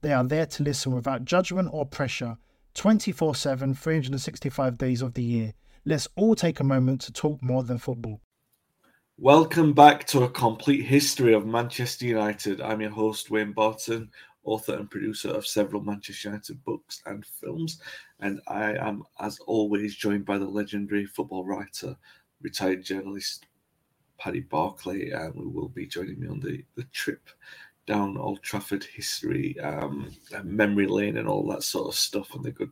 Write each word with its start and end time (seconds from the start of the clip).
They 0.00 0.12
are 0.12 0.24
there 0.24 0.46
to 0.46 0.62
listen 0.62 0.94
without 0.94 1.24
judgment 1.24 1.70
or 1.72 1.84
pressure 1.84 2.38
24 2.74 3.34
7, 3.34 3.74
365 3.74 4.78
days 4.78 5.02
of 5.02 5.14
the 5.14 5.22
year. 5.22 5.54
Let's 5.84 6.06
all 6.14 6.36
take 6.36 6.60
a 6.60 6.64
moment 6.64 7.00
to 7.02 7.12
talk 7.12 7.42
more 7.42 7.64
than 7.64 7.78
football. 7.78 8.20
Welcome 9.16 9.72
back 9.72 10.06
to 10.08 10.22
a 10.22 10.30
complete 10.30 10.84
history 10.84 11.34
of 11.34 11.46
Manchester 11.46 12.06
United. 12.06 12.60
I'm 12.60 12.80
your 12.80 12.90
host, 12.90 13.32
Wayne 13.32 13.50
Barton, 13.50 14.08
author 14.44 14.74
and 14.74 14.88
producer 14.88 15.30
of 15.30 15.44
several 15.44 15.82
Manchester 15.82 16.28
United 16.28 16.62
books 16.62 17.02
and 17.06 17.26
films. 17.26 17.80
And 18.20 18.40
I 18.46 18.74
am, 18.74 19.02
as 19.18 19.40
always, 19.40 19.96
joined 19.96 20.24
by 20.24 20.38
the 20.38 20.46
legendary 20.46 21.06
football 21.06 21.44
writer, 21.44 21.96
retired 22.40 22.84
journalist 22.84 23.46
Paddy 24.18 24.40
Barclay, 24.40 25.10
and 25.10 25.34
who 25.34 25.48
will 25.48 25.68
be 25.68 25.86
joining 25.86 26.20
me 26.20 26.28
on 26.28 26.38
the, 26.38 26.64
the 26.76 26.84
trip 26.92 27.28
down 27.88 28.18
Old 28.18 28.42
Trafford 28.42 28.84
history, 28.84 29.58
um, 29.60 30.14
memory 30.44 30.86
lane, 30.86 31.16
and 31.16 31.26
all 31.26 31.44
that 31.48 31.62
sort 31.62 31.88
of 31.88 31.94
stuff, 31.94 32.34
and 32.34 32.44
the 32.44 32.52
good, 32.52 32.70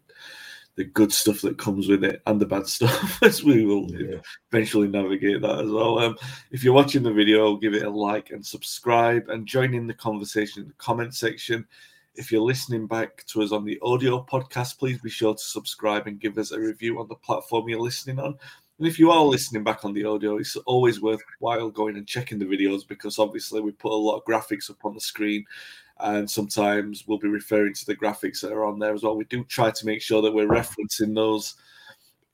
the 0.76 0.84
good 0.84 1.10
stuff 1.10 1.40
that 1.40 1.56
comes 1.56 1.88
with 1.88 2.04
it, 2.04 2.20
and 2.26 2.38
the 2.38 2.44
bad 2.44 2.66
stuff, 2.76 3.20
as 3.22 3.42
we 3.42 3.64
will 3.64 3.90
yeah. 3.90 4.18
eventually 4.52 4.88
navigate 4.88 5.40
that 5.40 5.58
as 5.58 5.70
well. 5.70 5.98
Um, 5.98 6.16
if 6.50 6.62
you're 6.62 6.74
watching 6.74 7.02
the 7.02 7.12
video, 7.12 7.56
give 7.56 7.74
it 7.74 7.82
a 7.82 7.90
like 7.90 8.30
and 8.30 8.44
subscribe, 8.44 9.30
and 9.30 9.46
join 9.46 9.72
in 9.72 9.86
the 9.86 9.94
conversation 9.94 10.62
in 10.62 10.68
the 10.68 10.74
comment 10.74 11.14
section. 11.14 11.66
If 12.14 12.30
you're 12.30 12.42
listening 12.42 12.86
back 12.86 13.24
to 13.28 13.42
us 13.42 13.52
on 13.52 13.64
the 13.64 13.78
audio 13.82 14.24
podcast, 14.24 14.78
please 14.78 15.00
be 15.00 15.10
sure 15.10 15.34
to 15.34 15.42
subscribe 15.42 16.06
and 16.06 16.20
give 16.20 16.38
us 16.38 16.52
a 16.52 16.60
review 16.60 17.00
on 17.00 17.08
the 17.08 17.14
platform 17.14 17.68
you're 17.68 17.80
listening 17.80 18.18
on. 18.18 18.36
And 18.78 18.86
if 18.86 18.98
you 18.98 19.10
are 19.10 19.22
listening 19.24 19.64
back 19.64 19.84
on 19.84 19.94
the 19.94 20.04
audio, 20.04 20.36
it's 20.36 20.56
always 20.56 21.00
worthwhile 21.00 21.70
going 21.70 21.96
and 21.96 22.06
checking 22.06 22.38
the 22.38 22.44
videos 22.44 22.86
because 22.86 23.18
obviously 23.18 23.60
we 23.60 23.72
put 23.72 23.92
a 23.92 23.94
lot 23.94 24.16
of 24.16 24.24
graphics 24.24 24.70
up 24.70 24.84
on 24.84 24.94
the 24.94 25.00
screen 25.00 25.46
and 26.00 26.30
sometimes 26.30 27.04
we'll 27.06 27.18
be 27.18 27.28
referring 27.28 27.72
to 27.72 27.86
the 27.86 27.96
graphics 27.96 28.40
that 28.40 28.52
are 28.52 28.66
on 28.66 28.78
there 28.78 28.92
as 28.92 29.02
well. 29.02 29.16
We 29.16 29.24
do 29.24 29.44
try 29.44 29.70
to 29.70 29.86
make 29.86 30.02
sure 30.02 30.20
that 30.20 30.32
we're 30.32 30.46
referencing 30.46 31.14
those 31.14 31.54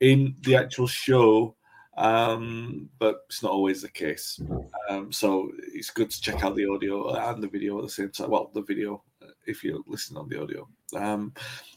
in 0.00 0.34
the 0.41 0.56
actual 0.56 0.89
show, 0.89 1.55
um, 1.97 2.88
but 2.99 3.21
it's 3.28 3.43
not 3.44 3.53
always 3.53 3.83
the 3.83 3.88
case. 3.88 4.41
Um, 4.88 5.12
so 5.12 5.53
it's 5.72 5.91
good 5.91 6.11
to 6.11 6.21
check 6.21 6.43
out 6.43 6.56
the 6.56 6.67
audio 6.67 7.15
and 7.15 7.41
the 7.41 7.49
video 7.49 7.78
at 7.78 7.84
the 7.84 7.91
same 7.91 8.11
time. 8.11 8.31
Well, 8.31 8.50
the 8.53 8.62
video 8.62 9.05
if 9.47 9.62
you're 9.65 9.81
listening 9.87 10.19
on 10.19 10.28
the 10.28 10.41
audio. 10.41 10.69
Um, 10.94 11.33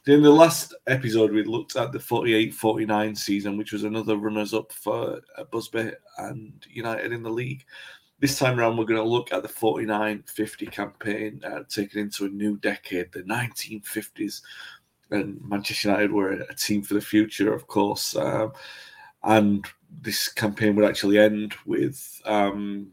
in 0.08 0.22
the 0.22 0.32
last 0.32 0.74
episode, 0.88 1.32
we 1.32 1.44
looked 1.44 1.76
at 1.76 1.92
the 1.92 2.00
48 2.00 2.54
49 2.54 3.16
season, 3.16 3.58
which 3.58 3.72
was 3.72 3.84
another 3.84 4.18
runners 4.18 4.54
up 4.54 4.72
for 4.72 5.22
uh, 5.38 5.44
Busby 5.46 5.92
and 6.18 6.54
United 6.70 7.12
in 7.12 7.24
the 7.24 7.30
league. 7.30 7.66
This 8.20 8.38
time 8.40 8.60
around, 8.60 8.78
we're 8.78 8.86
going 8.86 9.02
to 9.02 9.08
look 9.08 9.34
at 9.34 9.42
the 9.42 9.50
49 9.50 10.24
50 10.28 10.66
campaign, 10.68 11.42
uh, 11.44 11.64
taken 11.70 12.00
into 12.00 12.26
a 12.26 12.30
new 12.30 12.58
decade, 12.58 13.12
the 13.12 13.24
1950s. 13.24 14.42
And 15.12 15.40
Manchester 15.42 15.90
United 15.90 16.12
were 16.12 16.32
a 16.32 16.56
team 16.56 16.82
for 16.82 16.94
the 16.94 17.02
future, 17.02 17.54
of 17.54 17.68
course. 17.68 18.16
Um, 18.16 18.54
and 19.24 19.66
this 20.02 20.28
campaign 20.28 20.76
would 20.76 20.86
actually 20.86 21.20
end 21.20 21.56
with 21.66 22.22
um, 22.26 22.88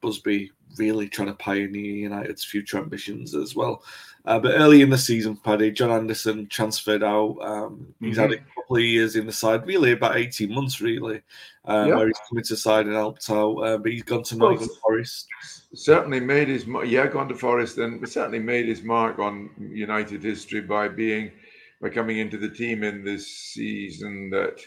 Busby 0.00 0.50
really 0.76 1.08
trying 1.08 1.28
to 1.28 1.34
pioneer 1.34 1.94
United's 1.96 2.44
future 2.44 2.78
ambitions 2.78 3.34
as 3.34 3.54
well. 3.54 3.82
Uh, 4.26 4.38
but 4.38 4.54
early 4.54 4.80
in 4.80 4.88
the 4.88 4.96
season, 4.96 5.36
Paddy, 5.36 5.70
John 5.70 5.90
Anderson 5.90 6.46
transferred 6.46 7.02
out. 7.02 7.36
Um, 7.42 7.94
he's 8.00 8.16
mm-hmm. 8.16 8.20
had 8.20 8.32
a 8.32 8.44
couple 8.54 8.76
of 8.76 8.82
years 8.82 9.16
in 9.16 9.26
the 9.26 9.32
side, 9.32 9.66
really 9.66 9.92
about 9.92 10.16
18 10.16 10.54
months, 10.54 10.80
really, 10.80 11.20
uh, 11.66 11.88
where 11.88 12.06
he's 12.06 12.18
come 12.28 12.38
into 12.38 12.56
side 12.56 12.86
and 12.86 12.94
helped 12.94 13.28
out. 13.28 13.56
Uh, 13.58 13.76
but 13.76 13.92
he's 13.92 14.02
gone 14.02 14.22
to 14.22 14.36
well, 14.38 14.52
Nottingham 14.52 14.74
Forest. 14.82 15.26
Certainly 15.74 16.20
made 16.20 16.48
his 16.48 16.66
yeah, 16.86 17.06
gone 17.06 17.28
to 17.28 17.34
Forest 17.34 17.76
and 17.78 18.08
certainly 18.08 18.38
made 18.38 18.66
his 18.66 18.82
mark 18.82 19.18
on 19.18 19.50
United 19.58 20.22
history 20.22 20.62
by 20.62 20.88
being 20.88 21.30
by 21.82 21.90
coming 21.90 22.18
into 22.18 22.38
the 22.38 22.48
team 22.48 22.82
in 22.82 23.04
this 23.04 23.26
season 23.26 24.30
that 24.30 24.60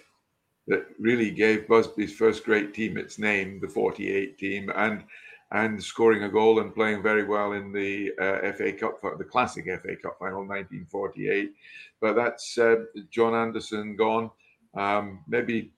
that 0.67 0.85
really 0.99 1.31
gave 1.31 1.67
Busby's 1.67 2.13
first 2.13 2.43
great 2.43 2.73
team 2.73 2.97
its 2.97 3.17
name, 3.17 3.59
the 3.59 3.69
48 3.69 4.37
team, 4.37 4.71
and 4.75 5.03
and 5.51 5.81
scoring 5.81 6.23
a 6.23 6.29
goal 6.29 6.59
and 6.59 6.73
playing 6.73 7.01
very 7.01 7.23
well 7.23 7.53
in 7.53 7.71
the 7.71 8.11
uh, 8.19 8.51
FA 8.53 8.73
Cup, 8.73 9.01
the 9.17 9.23
classic 9.23 9.65
FA 9.65 9.95
Cup 9.95 10.17
final, 10.19 10.39
1948. 10.39 11.53
But 12.01 12.15
that's 12.15 12.57
uh, 12.57 12.83
John 13.09 13.33
Anderson 13.33 13.95
gone. 13.95 14.29
Um, 14.75 15.23
maybe, 15.27 15.71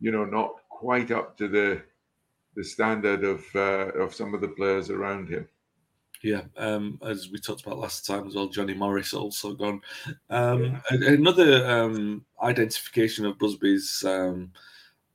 you 0.00 0.12
know, 0.12 0.24
not 0.24 0.54
quite 0.68 1.10
up 1.10 1.36
to 1.38 1.48
the 1.48 1.82
the 2.54 2.64
standard 2.64 3.22
of 3.24 3.44
uh, 3.54 3.92
of 4.00 4.14
some 4.14 4.34
of 4.34 4.40
the 4.40 4.48
players 4.48 4.90
around 4.90 5.28
him. 5.28 5.46
Yeah, 6.22 6.42
um, 6.56 6.98
as 7.06 7.30
we 7.30 7.38
talked 7.38 7.66
about 7.66 7.78
last 7.78 8.06
time 8.06 8.26
as 8.26 8.34
well, 8.34 8.48
Johnny 8.48 8.74
Morris 8.74 9.12
also 9.12 9.52
gone. 9.52 9.82
Um, 10.30 10.80
yeah. 10.90 11.08
Another 11.08 11.66
um, 11.66 12.24
identification 12.42 13.26
of 13.26 13.38
Busby's 13.38 14.02
um, 14.06 14.50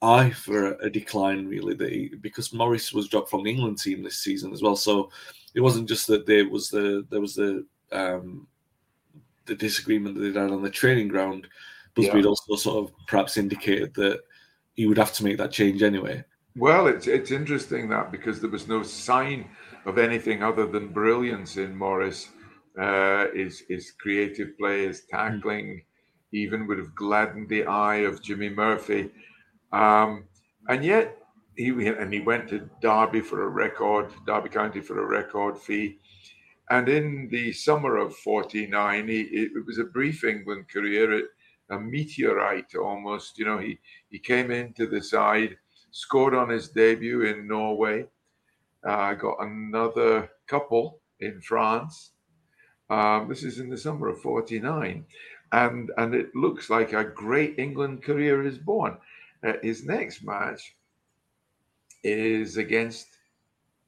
eye 0.01 0.31
for 0.31 0.73
a, 0.73 0.89
decline 0.89 1.47
really 1.47 1.75
that 1.75 1.91
he, 1.91 2.11
because 2.21 2.53
Morris 2.53 2.91
was 2.91 3.07
dropped 3.07 3.29
from 3.29 3.43
the 3.43 3.51
England 3.51 3.79
team 3.79 4.01
this 4.01 4.17
season 4.17 4.51
as 4.51 4.61
well. 4.61 4.75
So 4.75 5.11
it 5.53 5.61
wasn't 5.61 5.87
just 5.87 6.07
that 6.07 6.25
there 6.25 6.49
was 6.49 6.69
the 6.69 7.05
there 7.09 7.21
was 7.21 7.35
the 7.35 7.65
um, 7.91 8.47
the 9.45 9.55
disagreement 9.55 10.15
that 10.15 10.21
they 10.21 10.39
had 10.39 10.51
on 10.51 10.63
the 10.63 10.69
training 10.69 11.07
ground. 11.07 11.47
Busby 11.93 12.19
yeah. 12.19 12.25
also 12.25 12.55
sort 12.55 12.85
of 12.85 12.93
perhaps 13.07 13.37
indicated 13.37 13.93
that 13.95 14.21
he 14.75 14.85
would 14.85 14.97
have 14.97 15.13
to 15.13 15.23
make 15.23 15.37
that 15.37 15.51
change 15.51 15.83
anyway. 15.83 16.23
Well, 16.55 16.87
it's 16.87 17.07
it's 17.07 17.31
interesting 17.31 17.89
that 17.89 18.11
because 18.11 18.41
there 18.41 18.49
was 18.49 18.67
no 18.67 18.83
sign 18.83 19.49
of 19.85 19.97
anything 19.97 20.43
other 20.43 20.65
than 20.65 20.89
brilliance 20.89 21.57
in 21.57 21.75
Morris. 21.75 22.29
Uh, 22.79 23.27
his 23.33 23.63
his 23.67 23.91
creative 23.91 24.57
play, 24.57 24.87
his 24.87 25.03
tackling, 25.11 25.65
mm. 25.67 25.83
even 26.31 26.65
would 26.67 26.77
have 26.77 26.95
gladdened 26.95 27.49
the 27.49 27.65
eye 27.65 27.97
of 27.97 28.21
Jimmy 28.21 28.49
Murphy. 28.49 29.11
Um, 29.71 30.25
and 30.67 30.83
yet, 30.83 31.17
he 31.55 31.69
and 31.69 32.13
he 32.13 32.21
went 32.21 32.49
to 32.49 32.69
Derby 32.81 33.21
for 33.21 33.43
a 33.43 33.49
record, 33.49 34.11
Derby 34.25 34.49
County 34.49 34.81
for 34.81 34.99
a 34.99 35.05
record 35.05 35.57
fee. 35.57 35.99
And 36.69 36.87
in 36.87 37.27
the 37.29 37.51
summer 37.51 37.97
of 37.97 38.15
49, 38.15 39.07
he, 39.07 39.21
it 39.21 39.65
was 39.65 39.77
a 39.77 39.83
brief 39.83 40.23
England 40.23 40.69
career, 40.69 41.27
a 41.69 41.79
meteorite 41.79 42.75
almost. 42.75 43.37
You 43.37 43.45
know, 43.45 43.57
he, 43.57 43.79
he 44.09 44.19
came 44.19 44.51
into 44.51 44.87
the 44.87 45.01
side, 45.01 45.57
scored 45.91 46.33
on 46.33 46.47
his 46.49 46.69
debut 46.69 47.23
in 47.23 47.47
Norway, 47.47 48.05
uh, 48.87 49.13
got 49.15 49.37
another 49.41 50.29
couple 50.47 51.01
in 51.19 51.41
France. 51.41 52.11
Um, 52.89 53.27
this 53.27 53.43
is 53.43 53.59
in 53.59 53.69
the 53.69 53.77
summer 53.77 54.07
of 54.07 54.21
49. 54.21 55.05
And, 55.51 55.91
and 55.97 56.15
it 56.15 56.33
looks 56.33 56.69
like 56.69 56.93
a 56.93 57.03
great 57.03 57.59
England 57.59 58.03
career 58.03 58.45
is 58.45 58.57
born. 58.57 58.97
Uh, 59.45 59.53
his 59.61 59.85
next 59.85 60.23
match 60.23 60.75
is 62.03 62.57
against 62.57 63.07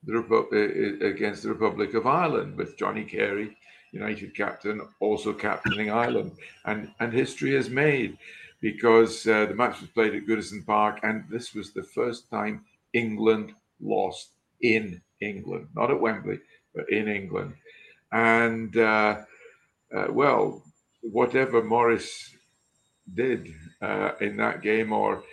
the 0.03 0.13
Repu- 0.13 0.51
uh, 0.53 1.05
against 1.05 1.43
the 1.43 1.49
Republic 1.49 1.93
of 1.93 2.05
Ireland 2.07 2.57
with 2.57 2.77
Johnny 2.77 3.03
Carey, 3.03 3.57
United 3.91 4.35
captain, 4.35 4.81
also 4.99 5.33
captaining 5.33 5.89
Ireland, 5.91 6.31
and 6.65 6.91
and 6.99 7.13
history 7.13 7.55
is 7.55 7.69
made. 7.69 8.17
because 8.61 9.27
uh, 9.27 9.45
the 9.45 9.53
match 9.53 9.81
was 9.81 9.89
played 9.89 10.15
at 10.15 10.25
Goodison 10.25 10.65
Park, 10.65 11.01
and 11.03 11.25
this 11.29 11.53
was 11.53 11.71
the 11.73 11.83
first 11.83 12.29
time 12.29 12.63
England 12.93 13.53
lost 13.81 14.29
in 14.61 15.01
England, 15.19 15.67
not 15.75 15.91
at 15.91 15.99
Wembley, 15.99 16.39
but 16.73 16.89
in 16.89 17.09
England. 17.09 17.53
And 18.13 18.75
uh, 18.77 19.19
uh, 19.93 20.07
well, 20.11 20.63
whatever 21.01 21.61
Morris 21.61 22.33
did 23.13 23.53
uh, 23.81 24.11
in 24.21 24.37
that 24.37 24.61
game 24.61 24.93
or 24.93 25.23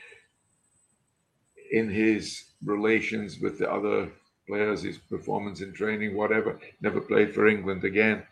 in 1.70 1.88
his 1.88 2.44
relations 2.64 3.38
with 3.38 3.58
the 3.58 3.70
other 3.70 4.10
players, 4.46 4.82
his 4.82 4.98
performance 4.98 5.60
in 5.60 5.72
training, 5.72 6.16
whatever, 6.16 6.58
never 6.80 7.00
played 7.00 7.34
for 7.34 7.46
England 7.46 7.84
again. 7.84 8.22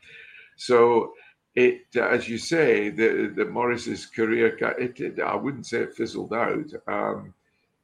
So 0.57 1.15
it, 1.55 1.97
as 1.97 2.29
you 2.29 2.39
say, 2.39 2.91
the, 2.91 3.33
the 3.35 3.45
Morris's 3.45 4.07
career, 4.07 4.57
it, 4.79 5.01
it, 5.01 5.21
I 5.21 5.37
wouldn't 5.37 5.67
say 5.67 5.79
it 5.81 5.95
fizzled 5.95 6.33
out. 6.33 6.71
Um, 6.87 7.35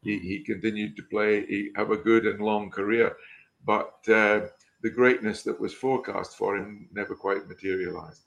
he, 0.02 0.18
he, 0.18 0.44
continued 0.44 0.96
to 0.96 1.02
play, 1.04 1.46
he 1.46 1.70
have 1.76 1.90
a 1.90 1.96
good 1.96 2.26
and 2.26 2.40
long 2.40 2.70
career, 2.70 3.16
but 3.64 3.94
uh, 4.08 4.40
the 4.82 4.90
greatness 4.90 5.42
that 5.44 5.58
was 5.58 5.72
forecast 5.72 6.36
for 6.36 6.56
him 6.56 6.88
never 6.92 7.14
quite 7.14 7.48
materialized. 7.48 8.22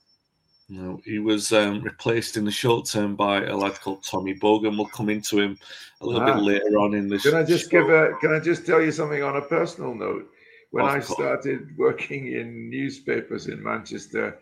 No, 0.70 1.00
he 1.04 1.18
was 1.18 1.50
um, 1.52 1.80
replaced 1.80 2.36
in 2.36 2.44
the 2.44 2.50
short 2.50 2.84
term 2.84 3.16
by 3.16 3.42
a 3.44 3.56
lad 3.56 3.80
called 3.80 4.04
Tommy 4.04 4.34
Bogan. 4.34 4.76
We'll 4.76 4.86
come 4.86 5.08
into 5.08 5.40
him 5.40 5.58
a 6.02 6.06
little 6.06 6.20
ah. 6.20 6.34
bit 6.34 6.42
later 6.42 6.78
on 6.78 6.94
in 6.94 7.08
the. 7.08 7.18
Can 7.18 7.34
I 7.34 7.42
just 7.42 7.70
show. 7.70 7.80
give 7.80 7.88
a? 7.88 8.12
Can 8.20 8.34
I 8.34 8.38
just 8.38 8.66
tell 8.66 8.82
you 8.82 8.92
something 8.92 9.22
on 9.22 9.36
a 9.36 9.40
personal 9.40 9.94
note? 9.94 10.30
When 10.70 10.84
of 10.84 10.90
I 10.90 11.00
course. 11.00 11.12
started 11.12 11.76
working 11.78 12.34
in 12.34 12.68
newspapers 12.68 13.46
in 13.46 13.62
Manchester, 13.62 14.38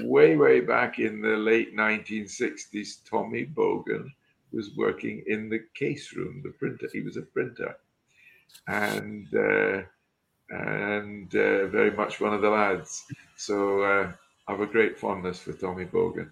way 0.00 0.34
way 0.34 0.60
back 0.60 0.98
in 0.98 1.20
the 1.20 1.36
late 1.36 1.76
1960s, 1.76 3.04
Tommy 3.08 3.44
Bogan 3.44 4.06
was 4.52 4.74
working 4.76 5.22
in 5.26 5.50
the 5.50 5.60
case 5.74 6.14
room, 6.14 6.40
the 6.42 6.52
printer. 6.52 6.88
He 6.90 7.02
was 7.02 7.18
a 7.18 7.22
printer, 7.22 7.76
and 8.66 9.28
uh, 9.34 9.82
and 10.48 11.34
uh, 11.34 11.66
very 11.66 11.90
much 11.90 12.18
one 12.18 12.32
of 12.32 12.40
the 12.40 12.48
lads. 12.48 13.04
So. 13.36 13.82
Uh, 13.82 14.12
I 14.50 14.54
have 14.54 14.62
a 14.62 14.66
great 14.66 14.98
fondness 14.98 15.38
for 15.38 15.52
Tommy 15.52 15.84
Bogan. 15.84 16.28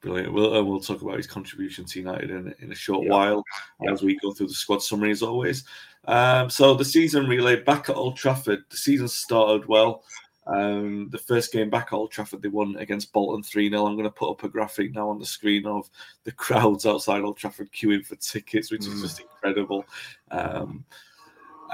Brilliant. 0.00 0.32
We'll, 0.32 0.54
uh, 0.54 0.62
we'll 0.62 0.78
talk 0.78 1.02
about 1.02 1.16
his 1.16 1.26
contribution 1.26 1.84
to 1.84 1.98
United 1.98 2.30
in, 2.30 2.54
in 2.60 2.70
a 2.70 2.76
short 2.76 3.08
while 3.08 3.42
as 3.90 4.04
we 4.04 4.16
go 4.20 4.30
through 4.30 4.46
the 4.46 4.54
squad 4.54 4.84
summary 4.84 5.10
as 5.10 5.20
always. 5.20 5.64
Um, 6.04 6.48
so 6.48 6.74
the 6.74 6.84
season 6.84 7.26
relay 7.26 7.56
back 7.56 7.90
at 7.90 7.96
Old 7.96 8.16
Trafford. 8.16 8.62
The 8.70 8.76
season 8.76 9.08
started 9.08 9.66
well. 9.66 10.04
Um, 10.46 11.08
the 11.10 11.18
first 11.18 11.52
game 11.52 11.70
back 11.70 11.88
at 11.88 11.96
Old 11.96 12.12
Trafford, 12.12 12.40
they 12.40 12.48
won 12.48 12.76
against 12.76 13.12
Bolton 13.12 13.42
3 13.42 13.68
0. 13.68 13.84
I'm 13.84 13.96
going 13.96 14.04
to 14.04 14.10
put 14.10 14.30
up 14.30 14.44
a 14.44 14.48
graphic 14.48 14.94
now 14.94 15.08
on 15.08 15.18
the 15.18 15.26
screen 15.26 15.66
of 15.66 15.90
the 16.22 16.32
crowds 16.44 16.86
outside 16.86 17.22
Old 17.22 17.36
Trafford 17.36 17.72
queuing 17.72 18.06
for 18.06 18.14
tickets, 18.14 18.70
which 18.70 18.82
mm. 18.82 18.94
is 18.94 19.02
just 19.02 19.20
incredible. 19.20 19.84
Um, 20.30 20.84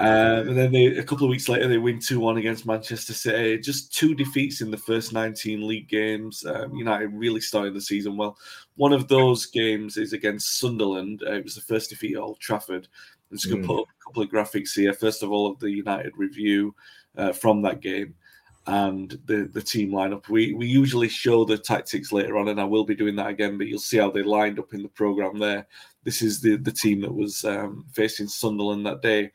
um, 0.01 0.49
and 0.49 0.57
then 0.57 0.71
they, 0.71 0.85
a 0.85 1.03
couple 1.03 1.25
of 1.25 1.29
weeks 1.29 1.47
later, 1.47 1.67
they 1.67 1.77
win 1.77 1.99
2 1.99 2.19
1 2.19 2.37
against 2.37 2.65
Manchester 2.65 3.13
City. 3.13 3.59
Just 3.59 3.93
two 3.93 4.15
defeats 4.15 4.61
in 4.61 4.71
the 4.71 4.77
first 4.77 5.13
19 5.13 5.67
league 5.67 5.87
games. 5.87 6.43
Um, 6.43 6.73
United 6.75 7.13
really 7.13 7.41
started 7.41 7.75
the 7.75 7.81
season 7.81 8.17
well. 8.17 8.35
One 8.77 8.93
of 8.93 9.07
those 9.07 9.45
games 9.45 9.97
is 9.97 10.13
against 10.13 10.57
Sunderland. 10.57 11.21
Uh, 11.23 11.33
it 11.33 11.43
was 11.43 11.53
the 11.53 11.61
first 11.61 11.91
defeat 11.91 12.15
at 12.15 12.21
Old 12.21 12.39
Trafford. 12.39 12.87
I'm 13.29 13.37
just 13.37 13.47
going 13.47 13.61
to 13.61 13.67
mm. 13.67 13.71
put 13.71 13.81
up 13.81 13.89
a 13.89 14.03
couple 14.03 14.23
of 14.23 14.29
graphics 14.29 14.73
here. 14.73 14.93
First 14.93 15.21
of 15.21 15.31
all, 15.31 15.51
of 15.51 15.59
the 15.59 15.69
United 15.69 16.13
review 16.17 16.73
uh, 17.15 17.31
from 17.31 17.61
that 17.61 17.79
game 17.79 18.15
and 18.65 19.19
the, 19.25 19.49
the 19.53 19.61
team 19.61 19.91
lineup. 19.91 20.29
We, 20.29 20.53
we 20.53 20.65
usually 20.65 21.09
show 21.09 21.45
the 21.45 21.57
tactics 21.57 22.11
later 22.11 22.37
on, 22.37 22.47
and 22.47 22.59
I 22.59 22.63
will 22.63 22.85
be 22.85 22.95
doing 22.95 23.15
that 23.17 23.29
again, 23.29 23.57
but 23.57 23.67
you'll 23.67 23.79
see 23.79 23.97
how 23.97 24.09
they 24.09 24.23
lined 24.23 24.59
up 24.59 24.73
in 24.73 24.81
the 24.81 24.89
programme 24.89 25.37
there. 25.37 25.67
This 26.03 26.21
is 26.21 26.41
the, 26.41 26.57
the 26.57 26.71
team 26.71 27.01
that 27.01 27.13
was 27.13 27.45
um, 27.45 27.85
facing 27.91 28.27
Sunderland 28.27 28.85
that 28.85 29.01
day. 29.01 29.31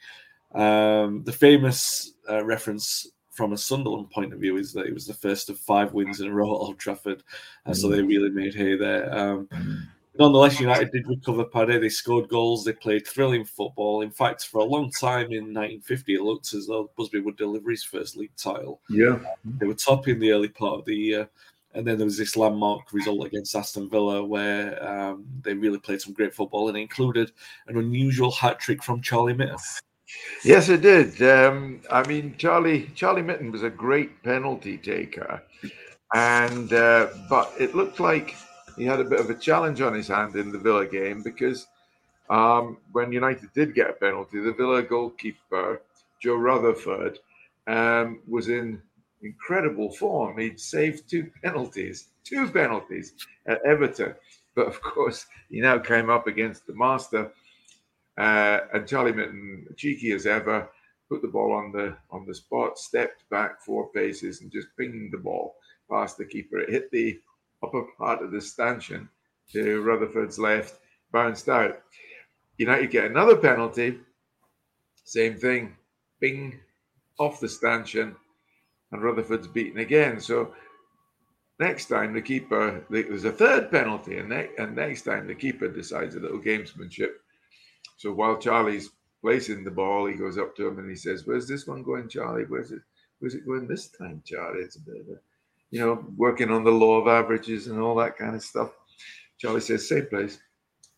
Um, 0.55 1.23
the 1.25 1.33
famous 1.33 2.13
uh, 2.29 2.45
reference 2.45 3.07
from 3.37 3.53
a 3.53 3.59
Sunderland 3.59 4.11
point 4.11 4.33
of 4.33 4.41
view 4.41 4.57
is 4.57 4.73
that 4.73 4.87
it 4.87 4.95
was 4.95 5.07
the 5.07 5.15
first 5.15 5.51
of 5.51 5.59
five 5.59 5.93
wins 5.93 6.21
in 6.21 6.29
a 6.29 6.33
row 6.33 6.55
at 6.55 6.61
Old 6.61 6.79
Trafford, 6.79 7.23
and 7.67 7.75
mm. 7.75 7.79
so 7.79 7.89
they 7.89 8.03
really 8.03 8.31
made 8.31 8.55
hay 8.55 8.77
there. 8.77 9.13
Um, 9.17 9.47
mm. 9.49 9.87
Nonetheless, 10.19 10.59
United 10.59 10.91
did 10.93 11.07
recover 11.07 11.45
Paddy. 11.45 11.79
They 11.79 11.91
scored 11.91 12.31
goals. 12.31 12.65
They 12.65 12.73
played 12.73 13.07
thrilling 13.07 13.45
football. 13.45 14.01
In 14.01 14.11
fact, 14.11 14.47
for 14.47 14.63
a 14.63 14.65
long 14.65 14.91
time 14.91 15.27
in 15.27 15.53
1950, 15.53 16.15
it 16.15 16.23
looked 16.23 16.55
as 16.55 16.67
though 16.67 16.91
Busby 16.97 17.21
would 17.21 17.37
deliver 17.37 17.71
his 17.71 17.85
first 17.85 18.17
league 18.17 18.35
title. 18.37 18.81
Yeah, 18.89 19.19
they 19.45 19.67
were 19.67 19.75
top 19.75 20.09
in 20.09 20.19
the 20.19 20.33
early 20.33 20.49
part 20.49 20.79
of 20.79 20.85
the 20.87 20.97
year. 20.97 21.29
And 21.75 21.87
then 21.87 21.99
there 21.99 22.07
was 22.07 22.17
this 22.17 22.39
landmark 22.39 22.91
result 22.95 23.27
against 23.27 23.55
Aston 23.55 23.91
Villa 23.91 24.25
where 24.25 24.83
um, 24.83 25.27
they 25.43 25.53
really 25.53 25.79
played 25.79 26.01
some 26.01 26.15
great 26.15 26.35
football 26.35 26.69
and 26.69 26.79
included 26.79 27.33
an 27.67 27.77
unusual 27.77 28.31
hat 28.31 28.59
trick 28.59 28.83
from 28.83 29.03
Charlie 29.03 29.35
Mitten. 29.35 29.59
Yes, 30.45 30.69
it 30.69 30.83
did. 30.83 31.21
Um, 31.23 31.81
I 31.91 32.07
mean, 32.07 32.37
Charlie 32.39 32.91
Charlie 32.95 33.23
Mitten 33.23 33.51
was 33.51 33.63
a 33.63 33.71
great 33.71 34.23
penalty 34.23 34.79
taker, 34.79 35.43
and 36.15 36.73
uh, 36.73 37.09
but 37.29 37.53
it 37.59 37.75
looked 37.75 37.99
like 37.99 38.37
he 38.77 38.85
had 38.85 39.01
a 39.01 39.05
bit 39.05 39.21
of 39.21 39.31
a 39.31 39.35
challenge 39.35 39.81
on 39.81 39.95
his 39.95 40.09
hand 40.09 40.37
in 40.37 40.53
the 40.53 40.59
Villa 40.59 40.87
game 40.87 41.23
because 41.23 41.67
um, 42.31 42.79
when 42.93 43.11
United 43.13 43.53
did 43.55 43.75
get 43.75 43.91
a 43.91 43.95
penalty, 43.95 44.41
the 44.41 44.53
Villa 44.53 44.83
goalkeeper 44.83 45.81
Joe 46.21 46.37
Rutherford 46.37 47.19
um, 47.67 48.21
was 48.29 48.49
in 48.49 48.81
incredible 49.23 49.91
form. 49.91 50.39
He'd 50.39 50.61
saved 50.61 51.09
two 51.09 51.31
penalties, 51.43 52.09
two 52.23 52.49
penalties 52.49 53.15
at 53.47 53.61
Everton, 53.65 54.15
but 54.55 54.67
of 54.67 54.81
course 54.83 55.27
he 55.51 55.61
now 55.61 55.79
came 55.79 56.11
up 56.11 56.27
against 56.27 56.67
the 56.67 56.75
master 56.75 57.33
uh, 58.19 58.61
and 58.73 58.87
Charlie 58.87 59.13
Mitten, 59.13 59.67
cheeky 59.77 60.13
as 60.13 60.27
ever, 60.27 60.69
put 61.09 61.23
the 61.23 61.29
ball 61.29 61.53
on 61.53 61.73
the 61.73 61.97
on 62.11 62.27
the 62.27 62.35
spot, 62.35 62.79
stepped 62.79 63.29
back 63.31 63.61
four 63.61 63.91
paces, 63.93 64.41
and 64.41 64.51
just 64.51 64.69
pinged 64.79 65.13
the 65.13 65.19
ball 65.19 65.57
past 65.91 66.17
the 66.17 66.25
keeper. 66.25 66.59
It 66.59 66.71
hit 66.71 66.91
the 66.91 67.21
upper 67.63 67.85
part 67.99 68.23
of 68.23 68.33
the 68.33 68.41
stanchion 68.41 69.09
to 69.53 69.83
Rutherford's 69.83 70.39
left, 70.39 70.79
bounced 71.13 71.49
out. 71.49 71.83
United 72.59 72.91
get 72.91 73.05
another 73.05 73.37
penalty. 73.37 73.99
Same 75.05 75.37
thing, 75.37 75.77
bing, 76.21 76.59
off 77.19 77.39
the 77.39 77.49
stanchion, 77.49 78.17
and 78.91 79.03
Rutherford's 79.03 79.47
beaten 79.47 79.79
again. 79.81 80.21
So 80.21 80.55
next 81.61 81.87
time 81.87 82.13
the 82.13 82.23
keeper, 82.23 82.85
there's 82.91 83.25
a 83.25 83.31
third 83.31 83.71
penalty, 83.71 84.19
and, 84.19 84.31
ne- 84.31 84.51
and 84.59 84.75
next 84.75 85.03
time 85.03 85.27
the 85.27 85.35
keeper 85.35 85.69
decides 85.69 86.17
a 86.17 86.21
little 86.21 86.41
gamesmanship 86.41 87.11
so 87.97 88.13
while 88.13 88.39
Charlie's 88.39 88.91
placing 89.23 89.65
the 89.65 89.71
ball, 89.71 90.07
he 90.07 90.15
goes 90.15 90.39
up 90.39 90.55
to 90.57 90.69
him 90.69 90.79
and 90.79 90.89
he 90.89 90.97
says, 90.97 91.27
"Where's 91.27 91.49
this 91.49 91.67
one 91.67 91.83
going, 91.83 92.09
Charlie? 92.09 92.45
Where's 92.45 92.73
it? 92.73 92.83
Where's 93.19 93.35
it 93.35 93.47
going 93.47 93.67
this 93.67 93.89
time, 93.89 94.23
Charlie?" 94.25 94.63
It's 94.63 94.77
a 94.77 94.81
bit 94.81 95.01
of 95.01 95.09
a, 95.09 95.19
you 95.71 95.81
know, 95.81 96.05
working 96.17 96.51
on 96.51 96.65
the 96.65 96.71
law 96.71 97.01
of 97.01 97.09
averages 97.09 97.67
and 97.67 97.81
all 97.81 97.97
that 97.97 98.17
kind 98.17 98.35
of 98.35 98.43
stuff. 98.43 98.71
Charlie 99.39 99.61
says, 99.61 99.89
"Same 99.89 100.07
place." 100.07 100.39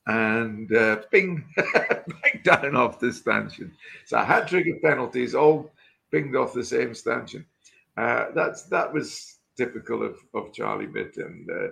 And 0.07 0.75
uh, 0.75 1.03
bing, 1.11 1.45
back 1.57 2.43
down 2.43 2.77
off 2.77 2.99
the 2.99 3.13
stanchion. 3.13 3.73
So 4.07 4.19
a 4.19 4.25
hat 4.25 4.49
trick 4.49 4.67
of 4.67 4.83
penalties, 4.83 5.35
all 5.35 5.71
pinged 6.11 6.35
off 6.35 6.55
the 6.55 6.65
same 6.65 6.95
stanchion. 6.95 7.45
Uh, 7.97 8.27
that's 8.35 8.63
that 8.65 8.93
was 8.93 9.39
typical 9.57 10.03
of, 10.03 10.19
of 10.35 10.53
Charlie 10.53 10.87
Mitten, 10.87 11.47
uh, 11.53 11.69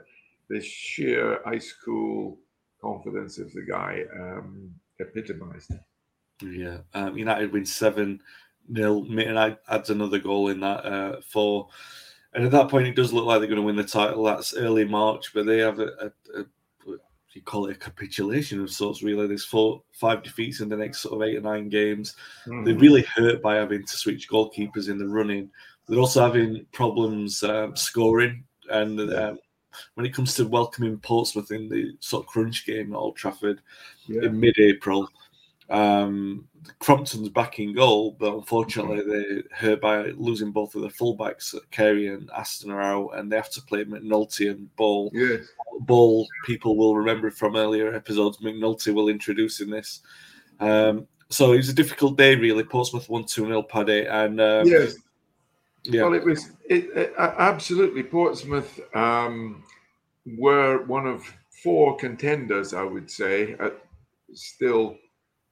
the 0.49 0.61
sheer 0.61 1.41
ice 1.47 1.73
cool 1.85 2.39
confidence 2.81 3.39
of 3.39 3.53
the 3.53 3.63
guy. 3.63 4.05
Um, 4.15 4.75
epitomised. 5.01 5.73
Yeah, 6.43 6.79
um, 6.95 7.17
United 7.17 7.53
win 7.53 7.65
seven 7.65 8.21
0 8.75 9.03
Mitten 9.03 9.57
adds 9.69 9.91
another 9.91 10.19
goal 10.19 10.49
in 10.49 10.61
that 10.61 10.85
uh, 10.85 11.21
four, 11.29 11.69
and 12.35 12.45
at 12.45 12.51
that 12.51 12.69
point 12.69 12.87
it 12.87 12.97
does 12.97 13.13
look 13.13 13.25
like 13.25 13.41
they're 13.41 13.49
going 13.49 13.57
to 13.57 13.63
win 13.63 13.77
the 13.77 13.85
title. 13.85 14.25
That's 14.25 14.55
early 14.55 14.85
March, 14.85 15.33
but 15.33 15.47
they 15.47 15.59
have 15.59 15.79
a, 15.79 15.87
a, 16.35 16.41
a 16.41 16.45
you 17.37 17.43
call 17.43 17.67
it 17.67 17.77
a 17.77 17.79
capitulation 17.79 18.61
of 18.63 18.71
sorts. 18.71 19.03
Really, 19.03 19.27
there's 19.27 19.45
four, 19.45 19.83
five 19.93 20.23
defeats 20.23 20.61
in 20.61 20.69
the 20.69 20.77
next 20.77 21.01
sort 21.01 21.15
of 21.15 21.29
eight 21.29 21.37
or 21.37 21.43
nine 21.43 21.69
games. 21.69 22.17
Mm. 22.47 22.65
They're 22.65 22.75
really 22.75 23.03
hurt 23.15 23.43
by 23.43 23.57
having 23.57 23.85
to 23.85 23.97
switch 23.97 24.29
goalkeepers 24.29 24.89
in 24.89 24.99
the 24.99 25.07
running. 25.07 25.51
They're 25.87 26.01
also 26.01 26.23
having 26.23 26.67
problems 26.73 27.43
um, 27.43 27.77
scoring, 27.77 28.45
and 28.71 28.99
um, 29.13 29.39
when 29.95 30.07
it 30.07 30.15
comes 30.15 30.35
to 30.35 30.47
welcoming 30.47 30.99
Portsmouth 30.99 31.51
in 31.51 31.69
the 31.69 31.97
sort 32.01 32.25
of 32.25 32.29
crunch 32.29 32.67
game 32.67 32.93
at 32.93 32.97
Old 32.97 33.17
Trafford 33.17 33.61
yeah. 34.07 34.23
in 34.23 34.39
mid-April. 34.41 35.09
Um, 35.69 36.47
Crompton's 36.79 37.29
back 37.29 37.59
in 37.59 37.75
goal, 37.75 38.17
but 38.19 38.35
unfortunately 38.35 39.03
they're 39.05 39.43
hurt 39.53 39.81
by 39.81 40.03
losing 40.17 40.53
both 40.53 40.75
of 40.75 40.83
the 40.83 40.89
fullbacks. 40.89 41.55
Carey 41.71 42.09
and 42.09 42.31
Aston 42.37 42.71
are 42.71 42.83
out, 42.83 43.11
and 43.15 43.31
they 43.31 43.37
have 43.37 43.51
to 43.51 43.63
play 43.63 43.85
McNulty 43.85 44.51
and 44.51 44.75
Ball. 44.77 45.11
Yes. 45.13 45.47
Ball, 45.81 46.27
people 46.45 46.77
will 46.77 46.97
remember 46.97 47.31
from 47.31 47.57
earlier 47.57 47.95
episodes. 47.95 48.39
McNulty 48.39 48.95
will 48.95 49.09
introduce 49.09 49.61
in 49.61 49.71
this. 49.71 50.01
Um, 50.61 51.07
so 51.29 51.53
it 51.53 51.59
was 51.59 51.69
a 51.69 51.75
difficult 51.75 52.17
day, 52.17 52.37
really. 52.37 52.65
Portsmouth 52.65 53.09
won 53.09 53.25
2 53.25 53.47
0 53.47 53.63
Paddy. 53.63 54.07
And 54.07 54.41
um, 54.41 54.67
yes. 54.67 54.97
Yeah. 55.89 56.03
Well, 56.03 56.15
it 56.15 56.25
was 56.25 56.51
it, 56.69 56.91
it, 56.97 57.15
absolutely 57.19 58.03
Portsmouth 58.03 58.81
um, 58.95 59.63
were 60.27 60.83
one 60.85 61.07
of 61.07 61.25
four 61.63 61.97
contenders, 61.97 62.75
I 62.75 62.83
would 62.83 63.11
say, 63.11 63.55
at, 63.55 63.75
still 64.35 64.97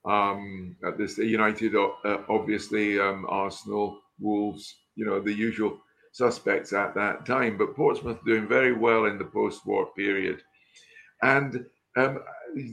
um, 0.05 0.75
at 0.85 0.97
this. 0.97 1.17
United, 1.17 1.75
uh, 1.75 2.17
obviously, 2.29 2.99
um, 2.99 3.25
Arsenal, 3.29 4.01
Wolves, 4.19 4.75
you 4.95 5.05
know, 5.05 5.19
the 5.19 5.33
usual 5.33 5.79
suspects 6.11 6.73
at 6.73 6.95
that 6.95 7.25
time. 7.25 7.57
But 7.57 7.75
Portsmouth 7.75 8.23
doing 8.25 8.47
very 8.47 8.73
well 8.73 9.05
in 9.05 9.17
the 9.17 9.25
post-war 9.25 9.87
period, 9.95 10.41
and 11.21 11.65
um, 11.97 12.19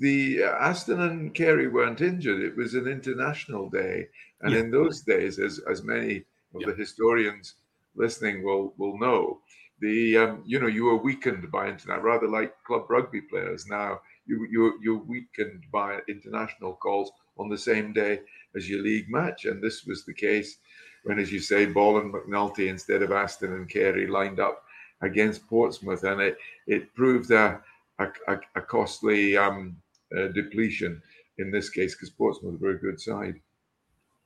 the 0.01 0.45
uh, 0.45 0.51
Aston 0.57 1.01
and 1.01 1.35
Carey 1.35 1.69
weren't 1.69 2.01
injured. 2.01 2.43
It 2.43 2.57
was 2.57 2.75
an 2.75 2.87
international 2.87 3.71
day, 3.71 4.09
and 4.41 4.53
yeah. 4.53 4.61
in 4.61 4.71
those 4.71 5.03
days, 5.03 5.39
as 5.39 5.61
as 5.71 5.83
many 5.83 6.25
yeah. 6.61 6.67
the 6.67 6.75
historians 6.75 7.55
listening 7.95 8.43
will 8.43 8.75
will 8.77 8.99
know, 8.99 9.41
the 9.81 10.17
um, 10.17 10.43
you 10.47 10.61
know 10.61 10.67
you 10.67 10.85
were 10.85 10.97
weakened 10.97 11.51
by 11.51 11.69
internet, 11.69 12.03
rather 12.03 12.29
like 12.29 12.55
club 12.65 12.89
rugby 12.89 13.21
players 13.21 13.67
now. 13.67 14.01
You 14.27 14.47
you 14.51 14.79
you're 14.83 15.05
weakened 15.05 15.65
by 15.73 16.01
international 16.09 16.75
calls 16.75 17.11
on 17.39 17.49
the 17.49 17.59
same 17.59 17.93
day 17.93 18.21
as 18.57 18.69
your 18.69 18.83
league 18.83 19.11
match, 19.11 19.45
and 19.45 19.63
this 19.63 19.85
was 19.85 20.05
the 20.05 20.15
case 20.15 20.59
when, 21.05 21.19
as 21.19 21.33
you 21.33 21.41
say, 21.41 21.67
Ball 21.67 21.99
and 21.99 22.15
McNulty 22.15 22.69
instead 22.69 23.03
of 23.03 23.11
Aston 23.11 23.55
and 23.55 23.69
Carey 23.69 24.07
lined 24.07 24.39
up 24.39 24.63
against 25.01 25.47
Portsmouth, 25.49 26.05
and 26.05 26.21
it 26.21 26.39
it 26.67 26.95
proved 26.95 27.31
a 27.31 27.61
a, 27.99 28.39
a 28.57 28.61
costly 28.61 29.37
um, 29.37 29.77
uh, 30.17 30.29
depletion 30.29 31.03
in 31.39 31.51
this 31.51 31.71
case 31.71 31.95
because 31.95 32.11
Portsmouth 32.11 32.61
were 32.61 32.71
a 32.71 32.79
good 32.79 33.01
side. 33.01 33.41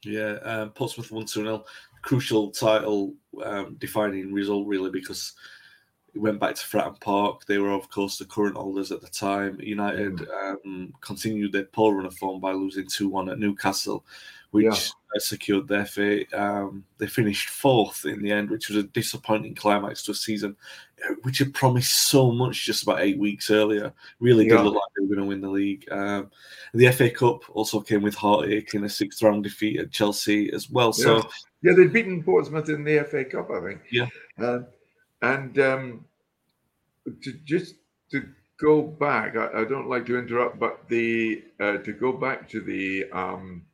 Yeah, 0.05 0.35
um, 0.43 0.71
Portsmouth 0.71 1.11
won 1.11 1.25
2 1.25 1.43
0. 1.43 1.65
Crucial 2.07 2.53
title 2.53 3.15
um, 3.45 3.77
defining 3.81 4.33
result, 4.33 4.67
really, 4.67 4.91
because 4.91 5.33
it 6.15 6.21
went 6.21 6.39
back 6.39 6.55
to 6.55 6.63
Fratton 6.63 7.01
Park. 7.01 7.45
They 7.47 7.59
were, 7.59 7.73
of 7.73 7.91
course, 7.91 8.17
the 8.17 8.25
current 8.25 8.57
holders 8.57 8.93
at 8.93 9.01
the 9.01 9.09
time. 9.09 9.61
United 9.61 10.19
mm. 10.19 10.55
um, 10.67 10.95
continued 11.01 11.53
their 11.53 11.65
poor 11.65 11.97
run 11.97 12.07
of 12.07 12.15
form 12.17 12.41
by 12.41 12.53
losing 12.53 12.87
2 12.87 13.09
1 13.09 13.29
at 13.29 13.39
Newcastle, 13.39 14.05
which 14.51 14.65
yeah. 14.65 14.75
Secured 15.19 15.67
their 15.67 15.87
fate. 15.87 16.29
Um, 16.35 16.85
they 16.99 17.07
finished 17.07 17.49
fourth 17.49 18.05
in 18.05 18.21
the 18.21 18.31
end, 18.31 18.51
which 18.51 18.69
was 18.69 18.77
a 18.77 18.83
disappointing 18.83 19.55
climax 19.55 20.03
to 20.03 20.11
a 20.11 20.15
season 20.15 20.55
uh, 21.05 21.15
which 21.23 21.39
had 21.39 21.53
promised 21.53 22.09
so 22.09 22.33
much 22.33 22.65
just 22.65 22.83
about 22.83 23.01
eight 23.01 23.19
weeks 23.19 23.51
earlier. 23.51 23.93
Really 24.19 24.49
did 24.49 24.61
look 24.61 24.75
like 24.75 24.83
they 24.97 25.03
were 25.03 25.15
going 25.15 25.21
to 25.21 25.29
win 25.29 25.41
the 25.43 25.51
league. 25.51 25.87
Um, 25.91 26.31
the 26.73 26.91
FA 26.91 27.11
Cup 27.11 27.43
also 27.51 27.81
came 27.81 28.03
with 28.03 28.15
heartache 28.15 28.75
in 28.75 28.85
a 28.85 28.89
sixth 28.89 29.23
round 29.23 29.45
defeat 29.45 29.79
at 29.79 29.91
Chelsea 29.91 30.51
as 30.53 30.71
well. 30.71 30.93
So, 30.93 31.17
yeah, 31.17 31.23
yeah 31.63 31.73
they'd 31.77 31.93
beaten 31.93 32.23
Portsmouth 32.23 32.71
in 32.71 32.83
the 32.83 33.07
FA 33.11 33.25
Cup, 33.27 33.51
I 33.51 33.61
think. 33.61 33.81
Yeah. 33.91 34.09
Uh, 34.41 34.61
and 35.21 35.59
um, 35.59 36.05
to 37.23 37.33
just 37.45 37.75
to 38.11 38.27
go 38.59 38.83
back, 38.83 39.37
I, 39.37 39.61
I, 39.61 39.65
don't 39.65 39.89
like 39.89 40.07
to 40.07 40.19
interrupt, 40.19 40.59
but 40.59 40.89
the 40.89 41.45
uh, 41.61 41.79
to 41.79 41.93
go 41.93 42.13
back 42.13 42.49
to 42.51 42.61
the 42.63 43.05
um, 43.13 43.67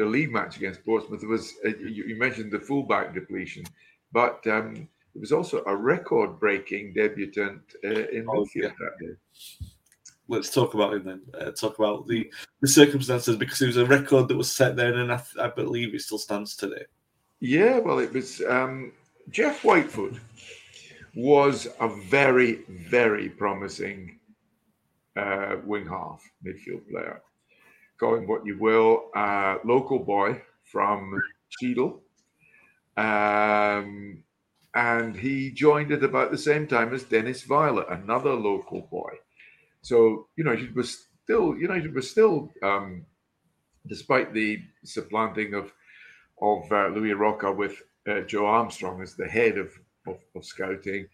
the 0.00 0.06
league 0.06 0.32
match 0.32 0.56
against 0.56 0.82
Portsmouth 0.82 1.22
was 1.24 1.56
uh, 1.66 1.76
you, 1.76 2.04
you, 2.04 2.16
mentioned 2.16 2.50
the 2.50 2.58
fullback 2.58 3.12
depletion, 3.12 3.64
but 4.12 4.44
um, 4.46 4.88
it 5.14 5.20
was 5.20 5.30
also 5.30 5.62
a 5.66 5.76
record-breaking 5.76 6.94
debutant 6.94 7.60
uh, 7.84 8.08
in 8.08 8.24
oh, 8.26 8.32
midfield 8.32 8.54
yeah. 8.54 8.68
that 8.80 8.98
day. 8.98 9.14
Let's 10.26 10.48
talk 10.48 10.72
about 10.72 10.94
him 10.94 11.04
then. 11.04 11.20
Uh, 11.38 11.50
talk 11.50 11.78
about 11.78 12.06
the, 12.06 12.30
the 12.62 12.68
circumstances 12.68 13.36
because 13.36 13.60
it 13.60 13.66
was 13.66 13.76
a 13.76 13.84
record 13.84 14.28
that 14.28 14.38
was 14.38 14.50
set 14.50 14.74
then, 14.74 14.94
and 14.94 15.12
I, 15.12 15.20
I 15.38 15.48
believe 15.48 15.94
it 15.94 16.00
still 16.00 16.16
stands 16.16 16.56
today. 16.56 16.86
Yeah, 17.40 17.78
well, 17.78 17.98
it 17.98 18.10
was 18.10 18.40
um, 18.48 18.92
Jeff 19.28 19.60
Whitefoot 19.60 20.18
was 21.14 21.68
a 21.78 21.88
very, 21.88 22.60
very 22.68 23.28
promising 23.28 24.18
uh, 25.14 25.56
wing 25.66 25.86
half 25.86 26.22
midfield 26.42 26.88
player. 26.90 27.20
Call 28.00 28.16
him 28.16 28.26
what 28.26 28.46
you 28.46 28.58
will, 28.58 29.10
uh, 29.14 29.58
local 29.62 29.98
boy 29.98 30.40
from 30.64 31.20
Cheadle. 31.50 32.00
Um, 32.96 34.24
and 34.74 35.16
he 35.16 35.50
joined 35.50 35.92
at 35.92 36.02
about 36.02 36.30
the 36.30 36.38
same 36.38 36.66
time 36.66 36.94
as 36.94 37.02
Dennis 37.04 37.42
Viollet, 37.42 37.90
another 37.90 38.32
local 38.32 38.88
boy. 38.90 39.12
So 39.82 40.28
you 40.36 40.44
know, 40.44 40.52
United 40.52 40.74
was 40.74 41.06
still 41.24 41.56
United 41.56 41.94
was 41.94 42.10
still, 42.10 42.50
um, 42.62 43.06
despite 43.86 44.32
the 44.32 44.58
supplanting 44.84 45.54
of 45.54 45.72
of 46.40 46.70
uh, 46.72 46.88
Louis 46.88 47.12
Rocca 47.12 47.52
with 47.52 47.82
uh, 48.08 48.20
Joe 48.22 48.46
Armstrong 48.46 49.02
as 49.02 49.14
the 49.14 49.28
head 49.28 49.58
of 49.58 49.72
of, 50.06 50.18
of 50.34 50.44
scouting, 50.44 51.06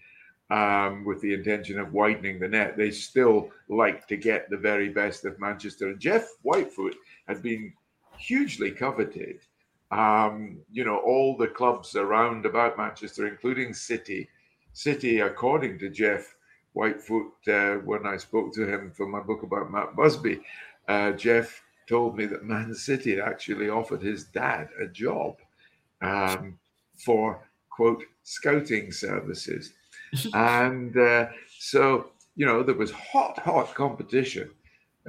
um, 0.51 1.05
with 1.05 1.21
the 1.21 1.35
intention 1.35 1.79
of 1.79 1.93
widening 1.93 2.39
the 2.39 2.49
net, 2.49 2.77
they 2.77 2.91
still 2.91 3.51
like 3.69 4.07
to 4.09 4.17
get 4.17 4.49
the 4.49 4.57
very 4.57 4.89
best 4.89 5.25
of 5.25 5.41
Manchester. 5.41 5.89
And 5.89 6.01
Jeff 6.01 6.29
Whitefoot 6.45 6.95
had 7.27 7.43
been 7.43 7.73
hugely 8.17 8.71
coveted. 8.71 9.41
Um, 9.91 10.59
you 10.71 10.85
know, 10.85 10.99
all 10.99 11.37
the 11.37 11.49
clubs 11.49 11.97
around 11.97 12.47
about 12.47 12.79
Manchester, 12.79 13.27
including 13.27 13.75
City. 13.75 14.29
City, 14.73 15.21
according 15.21 15.79
to 15.79 15.89
Jeff 15.89 16.37
Whitefoot, 16.75 17.33
uh, 17.49 17.81
when 17.81 18.07
I 18.07 18.17
spoke 18.17 18.53
to 18.55 18.67
him 18.67 18.93
for 18.93 19.07
my 19.07 19.21
book 19.21 19.43
about 19.43 19.73
Matt 19.73 19.97
Busby, 19.97 20.41
uh, 20.89 21.13
Jeff 21.13 21.63
told 21.89 22.17
me 22.17 22.27
that 22.27 22.45
Man 22.45 22.75
City 22.75 23.21
actually 23.21 23.69
offered 23.69 24.03
his 24.03 24.25
dad 24.25 24.69
a 24.81 24.87
job 24.87 25.37
um, 26.03 26.59
for, 26.99 27.41
quote, 27.71 28.05
scouting 28.23 28.93
services 28.93 29.73
and 30.35 30.97
uh, 30.97 31.29
so, 31.59 32.11
you 32.35 32.47
know, 32.47 32.63
there 32.63 32.75
was 32.75 32.91
hot, 32.91 33.39
hot 33.39 33.75
competition 33.75 34.51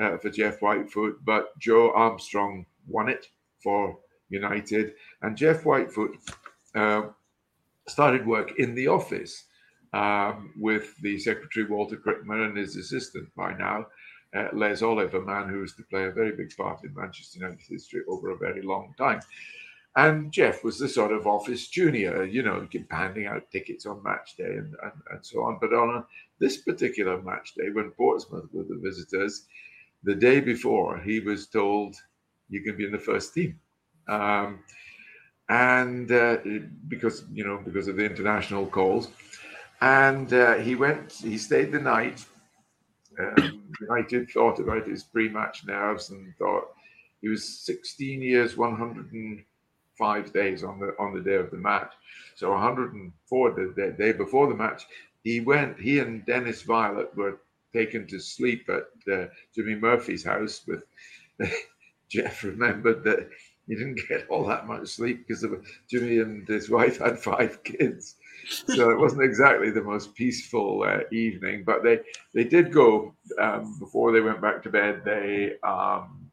uh, 0.01 0.18
for 0.18 0.30
Jeff 0.30 0.60
Whitefoot, 0.60 1.16
but 1.24 1.58
Joe 1.60 1.92
Armstrong 1.94 2.66
won 2.88 3.10
it 3.10 3.27
for 3.62 3.98
United. 4.30 4.94
And 5.22 5.38
Jeff 5.38 5.63
Whitefoot 5.63 6.16
uh, 6.75 7.04
started 7.88 8.25
work 8.25 8.60
in 8.60 8.75
the 8.75 8.88
office 8.88 9.46
um, 9.94 10.54
with 10.58 10.96
the 11.01 11.18
secretary, 11.20 11.66
Walter 11.66 11.98
Crickmer, 11.98 12.46
and 12.46 12.58
his 12.58 12.75
assistant 12.75 13.34
by 13.36 13.54
now, 13.54 13.88
uh, 14.36 14.50
Les 14.54 14.82
Olive, 14.82 15.13
a 15.13 15.22
man 15.22 15.48
who 15.50 15.60
was 15.60 15.74
to 15.74 15.84
play 15.84 16.06
a 16.06 16.12
very 16.12 16.36
big 16.36 16.56
part 16.56 16.84
in 16.84 16.94
Manchester 16.94 17.39
United 17.39 17.62
history 17.68 18.01
over 18.08 18.32
a 18.32 18.38
very 18.38 18.62
long 18.62 18.94
time. 18.98 19.22
And 19.98 20.32
Jeff 20.32 20.63
was 20.63 20.77
the 20.77 20.88
sort 20.88 21.12
of 21.12 21.25
office 21.25 21.70
junior, 21.70 22.24
you 22.24 22.44
know, 22.44 22.68
handing 22.92 23.25
out 23.25 23.50
tickets 23.51 23.88
on 23.88 24.04
match 24.04 24.36
day 24.38 24.44
and, 24.46 24.75
and, 24.84 24.92
and 25.12 25.25
so 25.25 25.42
on. 25.44 25.58
But 25.60 25.74
on 25.74 25.89
a, 25.89 26.06
this 26.39 26.58
particular 26.58 27.20
match 27.24 27.56
day, 27.56 27.72
when 27.74 27.89
Portsmouth 27.89 28.48
were 28.54 28.63
the 28.63 28.80
visitors, 28.80 29.48
the 30.04 30.13
day 30.13 30.39
before, 30.39 31.00
he 31.00 31.20
was 31.20 31.48
told, 31.48 31.96
you 32.48 32.62
can 32.62 32.77
be 32.77 32.86
in 32.86 32.92
the 32.92 33.00
first 33.00 33.34
team. 33.34 33.60
Um, 34.08 34.60
and 35.50 36.12
uh, 36.12 36.38
because, 36.88 37.25
you 37.34 37.44
know, 37.44 37.60
because 37.66 37.88
of 37.88 37.96
the 37.96 38.06
international 38.06 38.68
calls. 38.68 39.08
And 39.82 40.32
uh, 40.32 40.56
he 40.58 40.75
went, 40.75 41.12
he 41.12 41.39
stayed 41.39 41.72
the 41.72 41.80
night. 41.80 42.24
Um, 43.20 43.63
United 43.82 44.30
thought 44.30 44.60
about 44.60 44.88
his 44.88 45.01
pre 45.01 45.27
match 45.27 45.66
nerves 45.66 46.12
and 46.12 46.32
thought 46.38 46.66
he 47.20 47.30
was 47.30 47.66
16 47.66 48.22
years, 48.22 48.56
100 48.56 49.12
and 49.12 49.44
five 49.98 50.32
days 50.34 50.63
on 50.63 50.80
the 50.80 50.96
on 51.00 51.13
the 51.13 51.22
day 51.22 51.36
of 51.36 51.51
the 51.51 51.58
match. 51.58 51.94
So 52.36 52.51
104 52.51 53.51
the, 53.51 53.74
the 53.75 53.92
day 53.92 54.12
before 54.12 54.48
the 54.48 54.56
match, 54.56 54.86
he 55.24 55.39
went. 55.39 55.80
He 55.80 56.00
and 56.00 56.25
Dennis 56.25 56.62
Viollet 56.62 57.16
were 57.16 57.39
taken 57.74 58.08
to 58.08 58.20
sleep 58.20 58.70
at 58.70 59.12
uh, 59.12 59.27
Jimmy 59.54 59.75
Murphy's 59.75 60.24
house. 60.24 60.62
With 60.68 60.84
Jeff 62.10 62.44
remembered 62.44 63.04
that 63.04 63.30
he 63.68 63.75
didn't 63.75 64.00
get 64.08 64.27
all 64.30 64.46
that 64.46 64.66
much 64.66 64.88
sleep 64.88 65.27
because 65.27 65.46
Jimmy 65.89 66.20
and 66.20 66.48
his 66.48 66.70
wife 66.70 67.00
had 67.00 67.20
five 67.20 67.63
kids. 67.63 68.16
So 68.48 68.92
it 68.92 68.98
wasn't 68.98 69.24
exactly 69.24 69.72
the 69.72 69.82
most 69.82 70.16
peaceful 70.16 70.84
uh, 70.84 71.00
evening, 71.12 71.63
but 71.66 71.84
they 71.84 72.00
they 72.34 72.46
did 72.46 72.72
go 72.72 73.13
um, 73.39 73.77
before 73.80 74.12
they 74.12 74.22
went 74.22 74.42
back 74.42 74.63
to 74.63 74.70
bed. 74.70 75.01
They 75.04 75.56
um, 75.63 76.32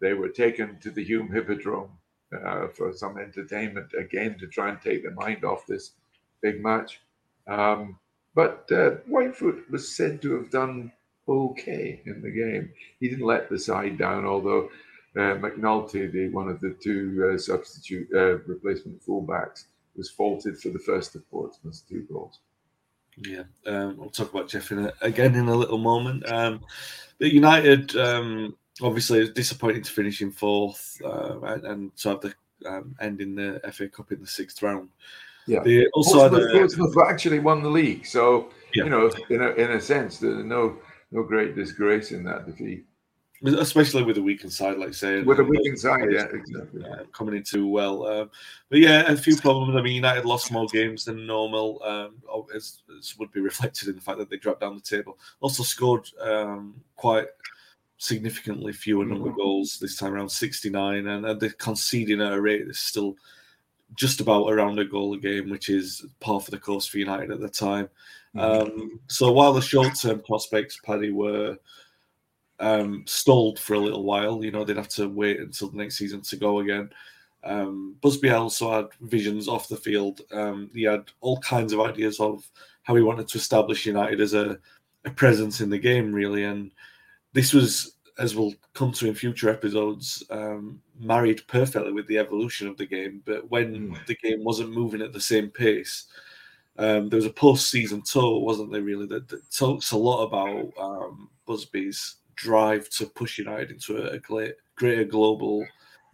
they 0.00 0.12
were 0.12 0.28
taken 0.28 0.78
to 0.80 0.90
the 0.90 1.04
Hulme 1.04 1.32
Hippodrome 1.32 1.90
uh, 2.32 2.68
for 2.68 2.92
some 2.92 3.18
entertainment 3.18 3.92
again 3.98 4.38
to 4.38 4.46
try 4.46 4.68
and 4.70 4.80
take 4.80 5.04
the 5.04 5.10
mind 5.12 5.44
off 5.44 5.66
this 5.66 5.92
big 6.42 6.62
match. 6.62 7.00
Um, 7.46 7.98
but 8.34 8.66
uh, 8.70 8.96
Whitefoot 9.08 9.70
was 9.70 9.96
said 9.96 10.20
to 10.22 10.34
have 10.34 10.50
done 10.50 10.92
okay 11.28 12.02
in 12.04 12.22
the 12.22 12.30
game. 12.30 12.70
He 13.00 13.08
didn't 13.08 13.24
let 13.24 13.48
the 13.48 13.58
side 13.58 13.98
down, 13.98 14.24
although 14.24 14.68
uh, 15.16 15.36
McNulty, 15.36 16.10
the 16.12 16.28
one 16.28 16.48
of 16.48 16.60
the 16.60 16.76
two 16.80 17.32
uh, 17.32 17.38
substitute 17.38 18.08
uh, 18.14 18.38
replacement 18.40 19.04
fullbacks, 19.04 19.64
was 19.96 20.10
faulted 20.10 20.58
for 20.58 20.68
the 20.68 20.78
first 20.78 21.14
of 21.14 21.28
Portsmouth's 21.30 21.80
two 21.80 22.06
goals. 22.12 22.40
Yeah, 23.16 23.44
um, 23.66 23.98
I'll 24.02 24.10
talk 24.10 24.30
about 24.30 24.48
Jeff 24.48 24.70
in 24.72 24.80
a, 24.80 24.92
again 25.00 25.34
in 25.34 25.48
a 25.48 25.54
little 25.54 25.78
moment. 25.78 26.30
Um, 26.30 26.60
United 27.18 27.96
um, 27.96 28.54
obviously 28.82 29.20
it's 29.20 29.32
disappointing 29.32 29.82
to 29.82 29.90
finish 29.90 30.22
in 30.22 30.30
fourth 30.30 31.00
uh, 31.04 31.40
and 31.40 31.94
to 31.96 32.08
have 32.10 32.20
the 32.20 32.34
um, 32.66 32.94
end 33.00 33.20
in 33.20 33.34
the 33.34 33.60
FA 33.72 33.88
Cup 33.88 34.12
in 34.12 34.20
the 34.20 34.26
sixth 34.26 34.62
round. 34.62 34.88
Yeah. 35.46 35.60
They 35.62 35.86
also 35.94 36.28
Portsmouth, 36.28 36.52
Portsmouth 36.52 37.08
actually 37.08 37.38
won 37.38 37.62
the 37.62 37.70
league, 37.70 38.04
so 38.04 38.50
yeah. 38.74 38.84
you 38.84 38.90
know, 38.90 39.10
in 39.30 39.42
a 39.42 39.50
in 39.50 39.70
a 39.72 39.80
sense, 39.80 40.18
there's 40.18 40.44
no 40.44 40.78
no 41.12 41.22
great 41.22 41.54
disgrace 41.54 42.10
in 42.10 42.24
that 42.24 42.46
defeat. 42.46 42.84
Especially 43.44 44.02
with 44.02 44.16
a 44.16 44.22
weakened 44.22 44.52
side, 44.52 44.78
like 44.78 44.94
say, 44.94 45.20
with 45.20 45.38
a 45.38 45.44
weakened 45.44 45.78
side, 45.78 46.10
yeah, 46.10 46.24
exactly. 46.32 46.82
Coming 47.12 47.36
in 47.36 47.42
too 47.42 47.68
well, 47.68 48.06
um, 48.06 48.30
but 48.70 48.78
yeah, 48.78 49.12
a 49.12 49.16
few 49.16 49.36
problems. 49.36 49.76
I 49.76 49.82
mean, 49.82 49.94
United 49.94 50.24
lost 50.24 50.50
more 50.50 50.66
games 50.68 51.04
than 51.04 51.26
normal, 51.26 51.80
um, 51.84 52.14
as, 52.54 52.82
as, 52.98 53.16
would 53.18 53.30
be 53.32 53.40
reflected 53.40 53.88
in 53.88 53.94
the 53.94 54.00
fact 54.00 54.18
that 54.18 54.30
they 54.30 54.38
dropped 54.38 54.62
down 54.62 54.74
the 54.74 54.80
table. 54.80 55.18
Also 55.40 55.62
scored 55.62 56.08
um, 56.18 56.80
quite 56.96 57.26
significantly 57.98 58.72
fewer 58.72 59.04
number 59.04 59.28
of 59.28 59.34
mm-hmm. 59.34 59.42
goals 59.42 59.78
this 59.78 59.96
time 59.96 60.14
around, 60.14 60.28
69, 60.28 61.06
and, 61.06 61.40
they're 61.40 61.50
conceding 61.50 62.20
at 62.20 62.32
a 62.32 62.40
rate 62.40 62.66
that's 62.66 62.78
still 62.78 63.16
just 63.94 64.20
about 64.20 64.48
around 64.48 64.78
a 64.78 64.84
goal 64.84 65.14
a 65.14 65.18
game, 65.18 65.48
which 65.48 65.68
is 65.68 66.04
par 66.20 66.40
for 66.40 66.50
the 66.50 66.58
course 66.58 66.86
for 66.86 66.98
United 66.98 67.30
at 67.30 67.40
the 67.40 67.48
time. 67.48 67.88
Mm-hmm. 68.34 68.72
Um, 68.72 69.00
so 69.06 69.32
while 69.32 69.52
the 69.52 69.62
short-term 69.62 70.20
prospects, 70.20 70.78
Paddy, 70.84 71.10
were 71.10 71.56
um, 72.60 73.04
stalled 73.06 73.58
for 73.58 73.74
a 73.74 73.80
little 73.80 74.04
while, 74.04 74.44
you 74.44 74.50
know, 74.50 74.64
they'd 74.64 74.76
have 74.76 74.88
to 74.88 75.08
wait 75.08 75.40
until 75.40 75.68
the 75.68 75.78
next 75.78 75.96
season 75.96 76.20
to 76.22 76.36
go 76.36 76.60
again. 76.60 76.90
Um, 77.44 77.96
Busby 78.00 78.30
also 78.30 78.72
had 78.72 78.86
visions 79.00 79.46
off 79.46 79.68
the 79.68 79.76
field. 79.76 80.20
Um, 80.32 80.70
he 80.74 80.82
had 80.82 81.04
all 81.20 81.38
kinds 81.40 81.72
of 81.72 81.80
ideas 81.80 82.18
of 82.18 82.48
how 82.82 82.96
he 82.96 83.02
wanted 83.02 83.28
to 83.28 83.38
establish 83.38 83.86
United 83.86 84.20
as 84.20 84.34
a, 84.34 84.58
a 85.04 85.10
presence 85.10 85.60
in 85.60 85.70
the 85.70 85.78
game, 85.78 86.12
really. 86.12 86.42
And 86.44 86.72
this 87.36 87.52
was, 87.52 87.96
as 88.18 88.34
we'll 88.34 88.54
come 88.72 88.92
to 88.92 89.06
in 89.06 89.14
future 89.14 89.50
episodes, 89.50 90.24
um, 90.30 90.80
married 90.98 91.46
perfectly 91.48 91.92
with 91.92 92.06
the 92.06 92.16
evolution 92.16 92.66
of 92.66 92.78
the 92.78 92.86
game. 92.86 93.22
But 93.26 93.50
when 93.50 93.90
mm. 93.90 94.06
the 94.06 94.16
game 94.16 94.42
wasn't 94.42 94.72
moving 94.72 95.02
at 95.02 95.12
the 95.12 95.20
same 95.20 95.50
pace, 95.50 96.06
um, 96.78 97.10
there 97.10 97.18
was 97.18 97.26
a 97.26 97.30
post-season 97.44 98.00
tour, 98.02 98.40
wasn't 98.40 98.72
there? 98.72 98.80
Really, 98.80 99.06
that, 99.08 99.28
that 99.28 99.50
talks 99.50 99.92
a 99.92 99.98
lot 99.98 100.24
about 100.24 100.72
um, 100.80 101.28
Busby's 101.46 102.16
drive 102.36 102.88
to 102.90 103.04
push 103.04 103.36
United 103.36 103.70
into 103.70 103.98
a, 103.98 104.14
a 104.14 104.52
greater 104.76 105.04
global 105.04 105.66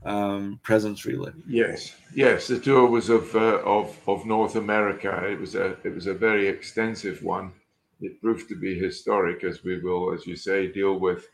um, 0.05 0.59
presence. 0.65 1.07
Really, 1.07 1.33
yes, 1.47 1.95
yes. 2.13 2.49
The 2.49 2.59
tour 2.59 2.89
was 2.89 3.11
of 3.11 3.33
uh, 3.37 3.61
of 3.65 3.97
of 4.09 4.27
North 4.27 4.57
America. 4.57 5.25
It 5.31 5.39
was 5.39 5.55
a 5.55 5.77
it 5.85 5.95
was 5.95 6.09
a 6.09 6.15
very 6.15 6.49
extensive 6.49 7.23
one. 7.23 7.53
It 8.03 8.21
proved 8.21 8.49
to 8.49 8.57
be 8.57 8.79
historic, 8.79 9.45
as 9.45 9.65
we 9.65 9.81
will, 9.81 10.13
as 10.13 10.27
you 10.27 10.37
say, 10.37 10.67
deal 10.71 10.99
with 10.99 11.27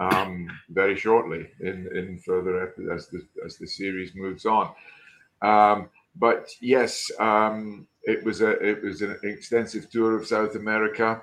um, 0.00 0.48
very 0.70 0.96
shortly 0.96 1.48
in 1.60 1.88
in 1.94 2.18
further 2.18 2.74
as 2.92 3.08
the 3.08 3.26
as 3.44 3.56
the 3.58 3.66
series 3.66 4.14
moves 4.14 4.46
on. 4.46 4.72
Um, 5.42 5.90
but 6.16 6.50
yes, 6.60 7.10
um, 7.18 7.86
it 8.02 8.24
was 8.24 8.40
a 8.40 8.50
it 8.50 8.82
was 8.82 9.02
an 9.02 9.18
extensive 9.22 9.90
tour 9.90 10.16
of 10.16 10.26
South 10.26 10.54
America. 10.54 11.22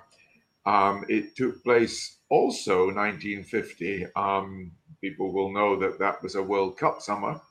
Um, 0.66 1.06
it 1.10 1.36
took 1.36 1.64
place 1.64 2.18
also 2.30 2.86
1950. 2.86 4.06
Um, 4.16 4.72
people 5.02 5.34
will 5.34 5.52
know 5.52 5.78
that 5.80 6.00
that 6.00 6.24
was 6.24 6.36
a 6.36 6.44
World 6.44 6.78
Cup 6.78 7.02
summer. 7.02 7.42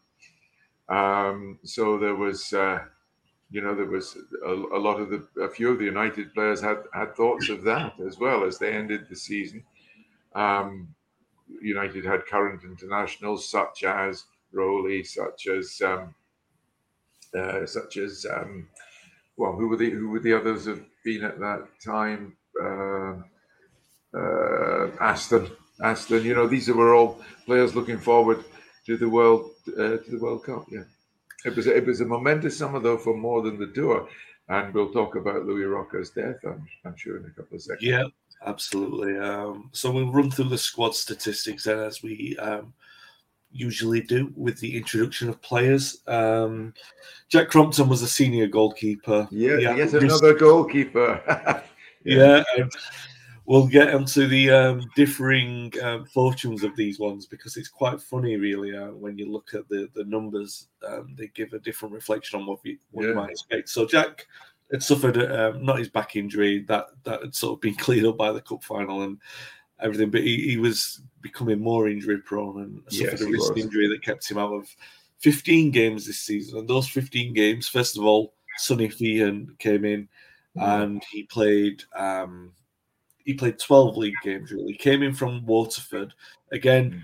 Um, 0.89 1.59
so 1.65 1.99
there 1.99 2.15
was, 2.15 2.53
uh, 2.53 2.85
you 3.53 3.61
know, 3.61 3.75
there 3.75 3.87
was 3.87 4.17
a, 4.47 4.51
a, 4.51 4.81
lot 4.81 4.99
of 4.99 5.11
the 5.11 5.43
a 5.43 5.49
few 5.49 5.71
of 5.71 5.79
the 5.79 5.85
United 5.85 6.33
players 6.33 6.61
had 6.61 6.79
had 6.95 7.15
thoughts 7.15 7.51
of 7.51 7.63
that 7.65 8.01
as 8.01 8.19
well 8.19 8.45
as 8.45 8.59
they 8.59 8.73
ended 8.73 9.07
the 9.09 9.17
season. 9.17 9.63
Um, 10.35 10.95
United 11.61 12.05
had 12.05 12.27
current 12.27 12.65
internationals 12.65 13.49
such 13.49 13.85
as 13.85 14.25
Rowley, 14.53 15.05
such 15.05 15.47
as 15.49 15.83
um, 15.85 16.15
uh, 17.37 17.67
such 17.67 17.99
as 17.99 18.27
um, 18.35 18.69
well, 19.37 19.53
who 19.53 19.69
were 19.69 19.77
the 19.77 19.91
who 19.91 20.09
were 20.09 20.21
the 20.21 20.35
others 20.35 20.67
have 20.67 20.83
been 21.05 21.23
at 21.25 21.39
that 21.39 21.69
time? 21.85 22.37
Uh, 22.61 23.15
uh, 24.15 24.91
Aston, 25.01 25.51
Aston. 25.83 26.25
You 26.25 26.35
know, 26.35 26.47
these 26.47 26.69
were 26.69 26.95
all 26.95 27.21
players 27.47 27.75
looking 27.75 27.99
forward 27.99 28.45
to 28.87 28.97
the 28.97 29.09
world 29.09 29.51
uh, 29.69 29.99
to 29.99 30.05
the 30.09 30.19
World 30.19 30.45
Cup. 30.45 30.67
Yeah, 30.71 30.85
it 31.45 31.57
was 31.57 31.67
it 31.67 31.87
was 31.87 32.01
a 32.01 32.05
momentous 32.05 32.59
summer 32.59 32.81
though 32.81 32.99
for 32.99 33.17
more 33.17 33.43
than 33.43 33.59
the 33.59 33.69
tour, 33.69 34.09
and 34.49 34.73
we'll 34.73 34.93
talk 34.93 35.17
about 35.17 35.45
Louis 35.45 35.65
Rocca's 35.65 36.11
death. 36.11 36.37
I'm, 36.45 36.67
I'm 36.85 36.97
sure 36.97 37.17
in 37.17 37.25
a 37.25 37.31
couple 37.31 37.57
of 37.57 37.63
seconds. 37.63 37.83
Yeah, 37.83 38.05
absolutely. 38.47 39.19
Um, 39.19 39.71
so 39.73 39.91
we'll 39.91 40.13
run 40.13 40.31
through 40.31 40.49
the 40.49 40.59
squad 40.59 40.95
statistics 40.95 41.65
then 41.65 41.79
as 41.79 42.03
we 42.03 42.37
um, 42.39 42.73
usually 43.51 44.01
do 44.01 44.33
with 44.37 44.59
the 44.61 44.77
introduction 44.77 45.29
of 45.29 45.41
players. 45.43 45.99
Um, 46.07 46.75
Jack 47.29 47.49
Crompton 47.49 47.89
was 47.89 48.03
a 48.03 48.09
senior 48.09 48.47
goalkeeper. 48.47 49.29
Yeah, 49.31 49.57
yet 49.59 49.93
another 49.95 50.35
goalkeeper. 50.35 51.63
yeah, 52.05 52.43
yeah 52.57 52.65
we'll 53.47 53.67
get 53.67 53.95
onto 53.95 54.27
the 54.27 54.51
um, 54.51 54.83
differing 54.95 55.73
um, 55.83 56.05
fortunes 56.07 56.63
of 56.63 56.77
these 56.77 56.99
ones 56.99 57.27
because 57.27 57.57
it's 57.57 57.69
quite 57.69 58.01
funny, 58.01 58.37
really, 58.37 58.77
uh, 58.77 58.89
when 58.93 59.19
you 59.19 59.31
look 59.31 59.55
at 59.55 59.69
the 59.69 59.89
the 59.95 60.05
numbers. 60.05 60.69
Um, 60.87 61.15
they 61.17 61.29
give 61.29 61.53
a 61.53 61.59
different 61.59 61.95
reflection 61.95 62.41
on 62.41 62.47
what, 62.47 62.61
you, 62.65 62.79
what 62.91 63.05
yeah. 63.05 63.11
you 63.11 63.15
might 63.15 63.31
expect. 63.31 63.69
So 63.69 63.87
Jack 63.87 64.27
had 64.71 64.83
suffered 64.83 65.17
um, 65.19 65.65
not 65.65 65.79
his 65.79 65.89
back 65.89 66.17
injury 66.17 66.61
that 66.69 66.87
that 67.05 67.23
had 67.23 67.35
sort 67.35 67.57
of 67.57 67.61
been 67.61 67.75
cleared 67.77 68.07
up 68.07 68.17
by 68.17 68.33
the 68.33 68.41
cup 68.41 68.63
final 68.65 69.03
and 69.03 69.19
everything, 69.81 70.11
but 70.11 70.23
he, 70.23 70.51
he 70.51 70.57
was 70.57 71.03
becoming 71.21 71.61
more 71.61 71.89
injury 71.89 72.19
prone 72.19 72.63
and 72.63 72.83
suffered 72.89 73.13
yes, 73.13 73.21
a 73.21 73.27
wrist 73.27 73.55
was. 73.55 73.65
injury 73.65 73.89
that 73.89 74.05
kept 74.05 74.29
him 74.29 74.39
out 74.39 74.53
of 74.53 74.69
15 75.19 75.71
games 75.71 76.07
this 76.07 76.21
season. 76.21 76.59
And 76.59 76.69
those 76.69 76.89
15 76.89 77.33
games, 77.33 77.69
first 77.69 77.97
of 77.97 78.05
all, 78.05 78.35
Sonny 78.59 78.89
Feehan 78.89 79.59
came 79.59 79.85
in 79.85 80.09
mm. 80.57 80.83
and 80.83 81.03
he 81.11 81.25
played. 81.25 81.83
Um, 81.97 82.53
he 83.25 83.35
played 83.35 83.59
12 83.59 83.97
league 83.97 84.15
games 84.23 84.53
really. 84.53 84.75
Came 84.75 85.03
in 85.03 85.15
from 85.15 85.45
Waterford 85.47 86.13
again, 86.51 87.03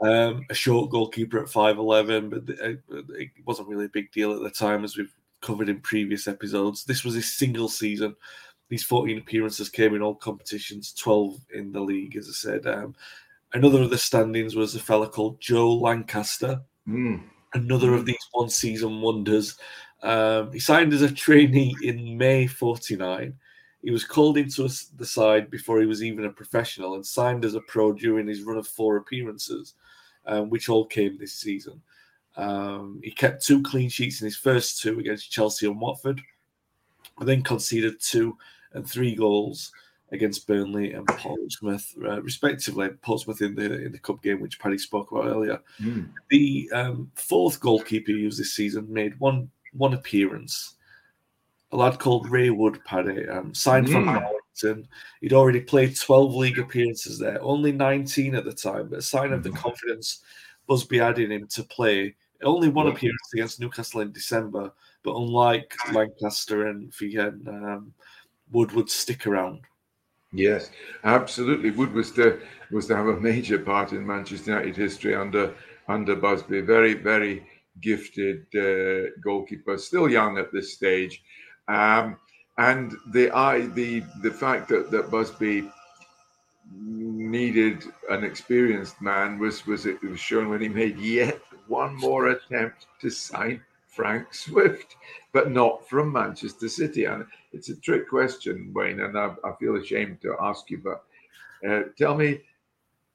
hmm. 0.00 0.08
um, 0.08 0.46
a 0.50 0.54
short 0.54 0.90
goalkeeper 0.90 1.38
at 1.38 1.46
5'11, 1.46 2.30
but 2.30 3.16
it 3.16 3.30
wasn't 3.44 3.68
really 3.68 3.86
a 3.86 3.90
big 3.90 4.10
deal 4.12 4.32
at 4.32 4.42
the 4.42 4.50
time, 4.50 4.84
as 4.84 4.96
we've 4.96 5.14
covered 5.40 5.68
in 5.68 5.80
previous 5.80 6.28
episodes. 6.28 6.84
This 6.84 7.04
was 7.04 7.14
his 7.14 7.34
single 7.34 7.68
season. 7.68 8.14
These 8.68 8.84
14 8.84 9.18
appearances 9.18 9.68
came 9.68 9.94
in 9.94 10.02
all 10.02 10.14
competitions, 10.14 10.92
12 10.92 11.40
in 11.54 11.72
the 11.72 11.80
league, 11.80 12.16
as 12.16 12.28
I 12.28 12.32
said. 12.32 12.66
Um, 12.66 12.94
another 13.52 13.82
of 13.82 13.90
the 13.90 13.98
standings 13.98 14.54
was 14.54 14.74
a 14.74 14.80
fella 14.80 15.08
called 15.08 15.40
Joe 15.40 15.74
Lancaster, 15.74 16.60
mm. 16.86 17.22
another 17.54 17.94
of 17.94 18.06
these 18.06 18.28
one 18.32 18.48
season 18.48 19.00
wonders. 19.00 19.56
Um, 20.02 20.52
he 20.52 20.60
signed 20.60 20.92
as 20.92 21.02
a 21.02 21.12
trainee 21.12 21.76
in 21.82 22.16
May 22.16 22.46
49 22.46 23.34
he 23.82 23.90
was 23.90 24.04
called 24.04 24.36
into 24.36 24.68
the 24.96 25.06
side 25.06 25.50
before 25.50 25.80
he 25.80 25.86
was 25.86 26.02
even 26.02 26.26
a 26.26 26.30
professional 26.30 26.94
and 26.94 27.06
signed 27.06 27.44
as 27.44 27.54
a 27.54 27.60
pro 27.60 27.92
during 27.92 28.26
his 28.26 28.42
run 28.42 28.58
of 28.58 28.68
four 28.68 28.96
appearances, 28.96 29.74
um, 30.26 30.50
which 30.50 30.68
all 30.68 30.84
came 30.84 31.16
this 31.16 31.32
season. 31.34 31.80
Um, 32.36 33.00
he 33.02 33.10
kept 33.10 33.44
two 33.44 33.62
clean 33.62 33.88
sheets 33.88 34.20
in 34.20 34.26
his 34.26 34.36
first 34.36 34.80
two 34.80 34.98
against 34.98 35.30
Chelsea 35.30 35.66
and 35.66 35.80
Watford, 35.80 36.20
and 37.18 37.28
then 37.28 37.42
conceded 37.42 38.00
two 38.00 38.36
and 38.72 38.88
three 38.88 39.14
goals 39.14 39.72
against 40.12 40.46
Burnley 40.46 40.92
and 40.92 41.06
Portsmouth, 41.06 41.94
uh, 42.04 42.20
respectively. 42.22 42.88
Portsmouth 43.02 43.42
in 43.42 43.54
the 43.54 43.84
in 43.84 43.92
the 43.92 43.98
cup 43.98 44.22
game, 44.22 44.40
which 44.40 44.58
Paddy 44.58 44.78
spoke 44.78 45.10
about 45.10 45.26
earlier. 45.26 45.60
Mm. 45.80 46.10
The 46.28 46.70
um, 46.72 47.10
fourth 47.14 47.60
goalkeeper 47.60 48.12
he 48.12 48.18
used 48.18 48.38
this 48.38 48.54
season 48.54 48.92
made 48.92 49.18
one 49.20 49.50
one 49.72 49.94
appearance 49.94 50.76
a 51.72 51.76
lad 51.76 51.98
called 51.98 52.30
Ray 52.30 52.50
Wood, 52.50 52.80
Paddy, 52.84 53.28
um, 53.28 53.54
signed 53.54 53.86
mm. 53.86 53.92
from 53.92 54.06
Darlington. 54.06 54.88
He'd 55.20 55.32
already 55.32 55.60
played 55.60 55.96
12 55.96 56.34
league 56.34 56.58
appearances 56.58 57.18
there, 57.18 57.40
only 57.42 57.72
19 57.72 58.34
at 58.34 58.44
the 58.44 58.52
time, 58.52 58.88
but 58.88 58.98
a 58.98 59.02
sign 59.02 59.32
of 59.32 59.42
the 59.42 59.50
mm. 59.50 59.56
confidence 59.56 60.22
Busby 60.66 60.98
had 60.98 61.18
in 61.18 61.32
him 61.32 61.46
to 61.48 61.64
play. 61.64 62.14
Only 62.42 62.68
one 62.68 62.86
appearance 62.86 63.30
against 63.34 63.60
Newcastle 63.60 64.00
in 64.00 64.12
December, 64.12 64.72
but 65.02 65.14
unlike 65.16 65.74
Lancaster 65.92 66.68
and 66.68 66.90
Feehan, 66.90 67.46
um, 67.48 67.92
Wood 68.50 68.72
would 68.72 68.88
stick 68.88 69.26
around. 69.26 69.60
Yes, 70.32 70.70
absolutely. 71.04 71.70
Wood 71.70 71.92
was 71.92 72.12
to 72.12 72.40
was 72.70 72.86
to 72.86 72.96
have 72.96 73.08
a 73.08 73.20
major 73.20 73.58
part 73.58 73.92
in 73.92 74.06
Manchester 74.06 74.52
United 74.52 74.76
history 74.76 75.14
under 75.14 75.54
under 75.88 76.14
Busby. 76.16 76.60
Very, 76.60 76.94
very 76.94 77.46
gifted 77.80 78.46
uh, 78.54 79.10
goalkeeper, 79.22 79.76
still 79.76 80.08
young 80.08 80.38
at 80.38 80.52
this 80.52 80.72
stage. 80.72 81.22
Um, 81.68 82.16
and 82.58 82.96
the 83.12 83.30
I 83.30 83.66
the 83.66 84.02
the 84.22 84.30
fact 84.30 84.68
that 84.68 84.90
that 84.90 85.10
Busby 85.10 85.70
needed 86.72 87.84
an 88.10 88.22
experienced 88.24 89.00
man 89.00 89.38
was 89.38 89.66
was 89.66 89.86
it 89.86 90.02
was 90.02 90.20
shown 90.20 90.48
when 90.48 90.60
he 90.60 90.68
made 90.68 90.98
yet 90.98 91.40
one 91.68 91.94
more 91.96 92.28
attempt 92.28 92.86
to 93.00 93.10
sign 93.10 93.62
Frank 93.86 94.34
Swift, 94.34 94.96
but 95.32 95.50
not 95.50 95.88
from 95.88 96.12
Manchester 96.12 96.68
City. 96.68 97.04
And 97.04 97.24
it's 97.52 97.68
a 97.68 97.76
trick 97.76 98.08
question, 98.08 98.72
Wayne, 98.74 99.00
and 99.00 99.18
I, 99.18 99.34
I 99.44 99.52
feel 99.58 99.76
ashamed 99.76 100.20
to 100.22 100.36
ask 100.40 100.70
you, 100.70 100.78
but 100.78 101.04
uh, 101.68 101.88
tell 101.96 102.14
me 102.16 102.40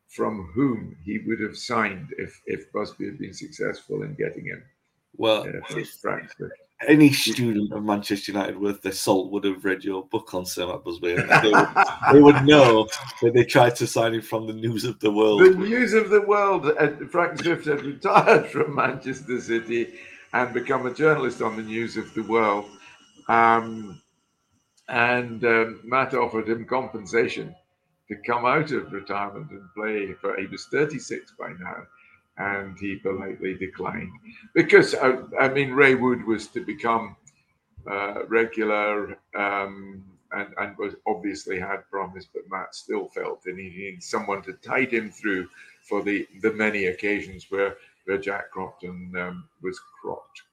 from 0.08 0.50
whom 0.54 0.96
he 1.04 1.20
would 1.20 1.40
have 1.42 1.58
signed 1.58 2.14
if 2.18 2.42
if 2.46 2.72
Busby 2.72 3.06
had 3.06 3.20
been 3.20 3.34
successful 3.34 4.04
in 4.04 4.16
getting 4.16 4.46
him. 4.46 4.64
Well, 5.18 5.44
uh, 5.44 5.84
Frank 6.02 6.32
Swift 6.32 6.54
any 6.88 7.12
student 7.12 7.72
of 7.72 7.84
Manchester 7.84 8.32
United 8.32 8.60
worth 8.60 8.82
their 8.82 8.92
salt 8.92 9.32
would 9.32 9.44
have 9.46 9.64
read 9.64 9.84
your 9.84 10.04
book 10.06 10.34
on 10.34 10.46
Sir 10.46 10.68
Matt 10.68 10.84
Busby. 10.84 11.16
They 11.16 11.52
would, 11.52 11.68
they 12.12 12.22
would 12.22 12.46
know 12.46 12.88
that 13.22 13.34
they 13.34 13.46
tried 13.46 13.76
to 13.78 13.88
sign 13.88 14.14
him 14.14 14.22
from 14.22 14.46
the 14.46 14.54
News 14.54 14.84
of 14.84 15.00
the 15.00 15.12
World. 15.12 15.42
The 15.42 15.52
News 15.52 15.94
of 15.94 16.10
the 16.10 16.22
World. 16.22 16.66
Uh, 16.78 16.90
Frank 17.10 17.42
Swift 17.42 17.66
had 17.66 17.84
retired 17.84 18.48
from 18.52 18.76
Manchester 18.76 19.40
City 19.40 19.94
and 20.34 20.54
become 20.54 20.86
a 20.86 20.94
journalist 20.94 21.42
on 21.42 21.56
the 21.56 21.64
News 21.64 21.96
of 21.98 22.14
the 22.14 22.24
World. 22.24 22.66
Um, 23.30 24.02
and 24.90 25.44
um, 25.46 25.80
Matt 25.84 26.14
offered 26.14 26.50
him 26.50 26.66
compensation 26.66 27.56
to 28.10 28.16
come 28.28 28.46
out 28.46 28.72
of 28.72 28.92
retirement 28.92 29.50
and 29.52 29.64
play 29.74 30.14
for. 30.14 30.38
He 30.38 30.46
was 30.48 30.66
36 30.66 31.34
by 31.40 31.54
now, 31.60 31.88
and 32.38 32.78
he 32.80 32.96
politely 32.98 33.54
declined 33.56 34.12
because 34.54 34.94
uh, 34.94 35.24
I 35.40 35.50
mean 35.50 35.72
Ray 35.72 35.96
Wood 35.96 36.26
was 36.26 36.48
to 36.48 36.64
become 36.64 37.16
uh, 37.90 38.26
regular 38.28 39.18
um, 39.36 40.04
and, 40.32 40.54
and 40.58 40.78
was 40.78 40.96
obviously 41.08 41.60
had 41.60 41.90
promised, 41.90 42.30
but 42.34 42.44
Matt 42.50 42.76
still 42.76 43.08
felt 43.10 43.44
that 43.44 43.58
he 43.58 43.70
needed 43.70 44.04
someone 44.04 44.42
to 44.44 44.54
tide 44.54 44.92
him 44.92 45.12
through 45.12 45.48
for 45.82 46.02
the 46.04 46.28
the 46.42 46.52
many 46.54 46.86
occasions 46.88 47.48
where 47.50 47.78
where 48.06 48.18
Jack 48.18 48.52
Crompton 48.52 49.14
um, 49.18 49.48
was 49.62 49.80
cropped. 50.02 50.44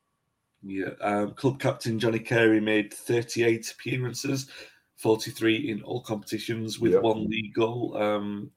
Yeah, 0.63 0.91
um, 1.01 1.33
club 1.35 1.59
captain 1.59 1.99
Johnny 1.99 2.21
Carey 2.21 2.61
made 2.61 2.95
38 2.95 3.73
appearances, 3.73 4.49
43 4.97 5.71
in 5.71 5.83
all 5.83 6.01
competitions 6.01 6.79
with 6.79 6.93
Yep. 6.93 7.03
one 7.03 7.29
league 7.29 7.53
goal. 7.53 7.97
Um, 7.97 8.51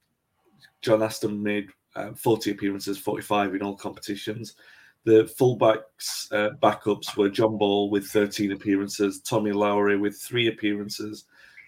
John 0.81 1.01
Aston 1.01 1.41
made 1.41 1.69
uh, 1.95 2.13
40 2.13 2.51
appearances, 2.51 2.97
45 2.97 3.55
in 3.55 3.61
all 3.61 3.75
competitions. 3.75 4.55
The 5.03 5.31
fullbacks, 5.39 6.31
uh, 6.31 6.55
backups 6.61 7.15
were 7.15 7.29
John 7.29 7.57
Ball 7.57 7.89
with 7.89 8.07
13 8.07 8.51
appearances, 8.51 9.21
Tommy 9.21 9.51
Lowrie 9.51 9.99
with 9.99 10.17
three 10.17 10.47
appearances, 10.47 11.25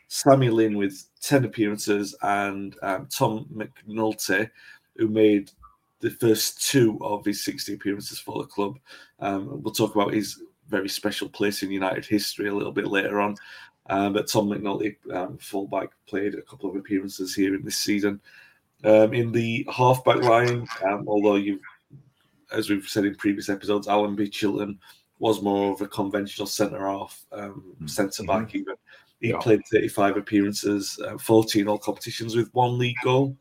Sammy 0.08 0.50
Lynn 0.50 0.76
with 0.76 1.04
10 1.22 1.46
appearances, 1.46 2.16
and 2.24 2.76
um, 2.82 3.08
Tom 3.16 3.48
McNulty, 3.54 4.50
who 4.96 5.08
made 5.08 5.52
the 6.00 6.10
first 6.10 6.68
two 6.68 6.98
of 7.02 7.26
his 7.26 7.44
60 7.44 7.74
appearances 7.74 8.20
for 8.20 8.42
the 8.42 8.48
club. 8.48 8.78
Um, 9.20 9.62
we'll 9.62 9.74
talk 9.74 9.94
about 9.96 10.13
his 10.13 10.42
very 10.70 10.90
special 10.90 11.30
place 11.30 11.63
in 11.63 11.72
United 11.72 12.06
history 12.06 12.48
a 12.48 12.54
little 12.54 12.72
bit 12.72 12.88
later 12.88 13.20
on. 13.20 13.36
Um, 13.90 14.13
but 14.13 14.28
Tom 14.28 14.50
McNulty, 14.50 14.96
um, 15.13 15.38
fullback, 15.38 15.90
played 16.08 16.36
a 16.36 16.42
couple 16.42 16.70
of 16.70 16.76
appearances 16.76 17.34
here 17.34 17.56
in 17.56 17.63
this 17.63 17.78
season. 17.78 18.20
Um, 18.84 19.13
in 19.13 19.32
the 19.32 19.66
halfback 19.74 20.22
line, 20.22 20.68
um, 20.88 21.06
although 21.08 21.36
you, 21.36 21.60
as 22.52 22.70
we've 22.70 22.88
said 22.88 23.06
in 23.06 23.16
previous 23.16 23.50
episodes, 23.50 23.88
Allenby 23.88 24.30
Chilton 24.30 24.80
was 25.20 25.42
more 25.42 25.74
of 25.74 25.82
a 25.82 25.88
conventional 25.88 26.46
centre 26.46 26.88
half, 26.88 27.26
um, 27.32 27.76
centre 27.86 28.24
back. 28.24 28.54
Even 28.54 28.76
he 29.20 29.30
Yeah. 29.30 29.40
played 29.40 29.62
35 29.72 30.16
appearances, 30.16 31.00
uh, 31.04 31.18
14 31.18 31.68
all 31.68 31.80
competitions 31.80 32.36
with 32.36 32.54
one 32.54 32.78
league 32.78 32.96
goal. 33.04 33.36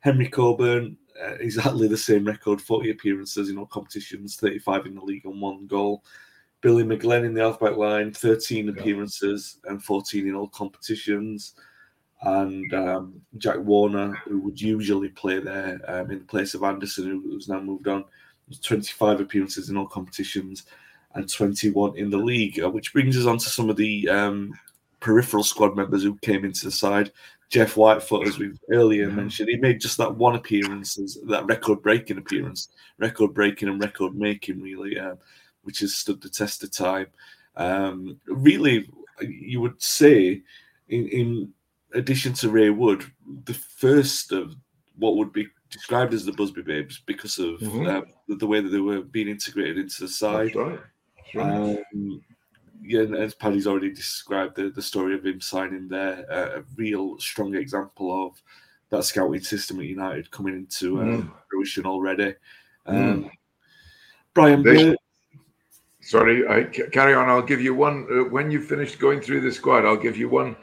Henry 0.00 0.28
Cockburn, 0.28 0.98
uh, 1.22 1.36
exactly 1.40 1.88
the 1.88 1.96
same 1.96 2.24
record 2.24 2.60
40 2.60 2.90
appearances 2.90 3.48
in 3.48 3.56
all 3.56 3.66
competitions, 3.66 4.36
35 4.36 4.84
in 4.84 4.94
the 4.94 5.00
league, 5.00 5.24
and 5.24 5.40
one 5.40 5.66
goal. 5.66 6.04
Billy 6.60 6.84
McGlen 6.84 7.24
in 7.24 7.34
the 7.34 7.40
halfback 7.40 7.76
line, 7.76 8.12
13 8.12 8.68
appearances 8.68 9.58
and 9.64 9.82
14 9.82 10.28
in 10.28 10.34
all 10.34 10.48
competitions. 10.48 11.54
And 12.22 12.72
um, 12.74 13.20
Jack 13.38 13.58
Warner, 13.58 14.14
who 14.24 14.38
would 14.40 14.60
usually 14.60 15.08
play 15.08 15.40
there 15.40 15.80
um, 15.88 16.10
in 16.10 16.20
place 16.24 16.54
of 16.54 16.62
Anderson, 16.62 17.04
who- 17.06 17.20
who's 17.22 17.48
now 17.48 17.60
moved 17.60 17.88
on, 17.88 18.04
was 18.48 18.60
25 18.60 19.20
appearances 19.20 19.70
in 19.70 19.76
all 19.76 19.86
competitions 19.86 20.66
and 21.14 21.28
21 21.28 21.96
in 21.96 22.10
the 22.10 22.16
league, 22.16 22.60
uh, 22.62 22.70
which 22.70 22.92
brings 22.92 23.16
us 23.18 23.26
on 23.26 23.38
to 23.38 23.48
some 23.48 23.68
of 23.68 23.76
the 23.76 24.08
um, 24.08 24.52
peripheral 25.00 25.42
squad 25.42 25.76
members 25.76 26.02
who 26.02 26.16
came 26.22 26.44
into 26.44 26.64
the 26.64 26.70
side. 26.70 27.12
Jeff 27.50 27.74
Whitefoot, 27.74 28.26
as 28.26 28.38
we've 28.38 28.58
earlier 28.70 29.10
mentioned, 29.10 29.50
he 29.50 29.56
made 29.56 29.78
just 29.80 29.98
that 29.98 30.14
one 30.14 30.36
appearance, 30.36 30.94
that 31.26 31.44
record-breaking 31.44 32.16
appearance, 32.16 32.68
record-breaking 32.98 33.68
and 33.68 33.78
record-making, 33.82 34.62
really, 34.62 34.98
um, 34.98 35.18
which 35.62 35.80
has 35.80 35.94
stood 35.94 36.22
the 36.22 36.30
test 36.30 36.62
of 36.62 36.70
time. 36.70 37.08
Um, 37.56 38.18
really, 38.26 38.88
you 39.20 39.60
would 39.60 39.82
say, 39.82 40.40
in, 40.88 41.08
in 41.08 41.52
addition 41.94 42.32
to 42.34 42.50
Ray 42.50 42.70
Wood, 42.70 43.04
the 43.44 43.54
first 43.54 44.32
of 44.32 44.54
what 44.96 45.16
would 45.16 45.32
be 45.32 45.48
described 45.70 46.12
as 46.14 46.24
the 46.24 46.32
Busby 46.32 46.62
Babes 46.62 47.02
because 47.06 47.38
of 47.38 47.58
Mhm. 47.60 47.88
uh, 47.88 48.04
the, 48.28 48.36
the 48.36 48.46
way 48.46 48.60
that 48.60 48.68
they 48.68 48.80
were 48.80 49.00
being 49.02 49.28
integrated 49.28 49.78
into 49.78 50.02
the 50.02 50.08
side. 50.08 50.48
That's 50.48 50.56
right. 50.56 50.80
That's 51.16 51.34
right. 51.34 51.76
Um, 51.94 52.22
yeah, 52.84 53.02
as 53.16 53.34
Paddy's 53.34 53.66
already 53.66 53.90
described 53.90 54.56
the, 54.56 54.68
the 54.70 54.82
story 54.82 55.14
of 55.14 55.24
him 55.24 55.40
signing 55.40 55.88
there, 55.88 56.26
uh, 56.30 56.60
a 56.60 56.64
real 56.76 57.18
strong 57.18 57.54
example 57.54 58.26
of 58.26 58.42
that 58.90 59.04
scouting 59.04 59.40
system 59.40 59.78
at 59.80 59.86
United 59.86 60.30
coming 60.30 60.54
into 60.54 61.00
uh, 61.00 61.04
Mm. 61.04 61.32
fruition 61.48 61.86
already. 61.86 62.34
Um, 62.86 63.30
Brian 64.34 64.62
They- 64.62 64.96
Sorry, 66.04 66.46
I, 66.48 66.64
carry 66.64 67.14
on. 67.14 67.28
I'll 67.28 67.42
give 67.42 67.60
you 67.62 67.74
one. 67.74 68.06
Uh, 68.10 68.24
when 68.28 68.50
you 68.50 68.60
finished 68.60 68.98
going 68.98 69.20
through 69.20 69.40
the 69.42 69.52
squad, 69.52 69.84
I'll 69.84 69.96
give 69.96 70.16
you 70.16 70.28
one 70.28 70.56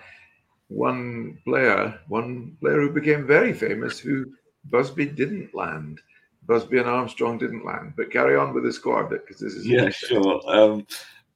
one 0.70 1.38
player, 1.46 2.00
one 2.08 2.56
player 2.62 2.82
who 2.82 2.92
became 2.92 3.28
very 3.28 3.54
famous, 3.54 4.00
who 4.00 4.26
Busby 4.66 5.06
didn't 5.06 5.54
land. 5.54 6.00
Busby 6.46 6.78
and 6.78 6.88
Armstrong 6.88 7.38
didn't 7.38 7.66
land. 7.66 7.94
But 7.98 8.12
carry 8.12 8.36
on 8.38 8.54
with 8.54 8.64
the 8.64 8.74
squad 8.74 9.10
bit 9.10 9.26
because 9.26 9.42
this 9.42 9.54
is 9.54 9.68
yeah, 9.68 9.90
sure. 9.90 10.42
Um, 10.48 10.88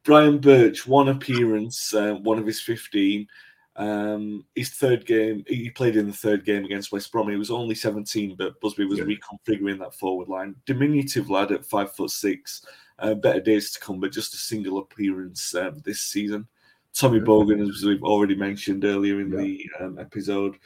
Brian 0.04 0.40
Birch, 0.40 0.88
one 0.88 1.10
appearance, 1.10 1.94
uh, 1.94 2.16
one 2.16 2.40
of 2.40 2.46
his 2.46 2.62
15. 2.62 3.28
Um, 3.76 4.46
his 4.56 4.70
third 4.70 5.06
game, 5.06 5.44
he 5.48 5.70
played 5.72 5.96
in 5.96 6.08
the 6.08 6.14
third 6.14 6.46
game 6.46 6.64
against 6.64 6.92
West 6.92 7.12
Brom. 7.12 7.30
He 7.30 7.36
was 7.36 7.50
only 7.52 7.74
17, 7.74 8.36
but 8.38 8.60
Busby 8.62 8.86
was 8.86 9.00
Yeah. 9.00 9.06
reconfiguring 9.06 9.80
that 9.80 9.96
forward 9.96 10.28
line. 10.28 10.56
Diminutive 10.66 11.30
lad 11.30 11.52
at 11.52 11.66
five 11.66 11.92
foot 11.96 12.12
six. 12.12 12.66
Uh, 13.00 13.16
better 13.16 13.40
days 13.40 13.72
to 13.72 13.80
come, 13.80 14.00
but 14.00 14.12
just 14.12 14.36
a 14.36 14.38
single 14.38 14.78
appearance 14.78 15.56
um, 15.56 15.82
this 15.84 16.02
season. 16.02 16.48
Tommy. 16.96 17.20
Bogan, 17.20 17.68
as 17.70 17.84
we've 17.84 18.04
already 18.04 18.36
mentioned 18.36 18.86
earlier 18.86 19.20
in 19.20 19.32
Yeah. 19.32 19.38
the 19.40 19.70
um, 19.80 20.00
episode, 20.00 20.58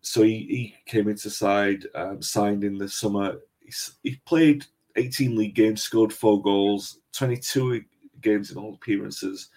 so 0.00 0.22
he, 0.22 0.38
he 0.48 0.74
came 0.86 1.08
into 1.08 1.30
side, 1.30 1.86
um, 1.94 2.20
signed 2.22 2.62
in 2.64 2.78
the 2.78 2.88
summer. 2.88 3.40
He's, 3.60 3.94
he 4.02 4.16
played 4.26 4.66
18 4.96 5.36
league 5.36 5.54
games, 5.54 5.82
scored 5.82 6.12
four 6.12 6.40
goals, 6.42 7.00
22 7.12 7.82
games 8.20 8.50
in 8.50 8.58
all 8.58 8.74
appearances 8.74 9.48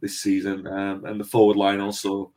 this 0.00 0.20
season, 0.20 0.66
um, 0.66 1.04
and 1.06 1.18
the 1.18 1.24
forward 1.24 1.56
line 1.56 1.80
also 1.80 2.32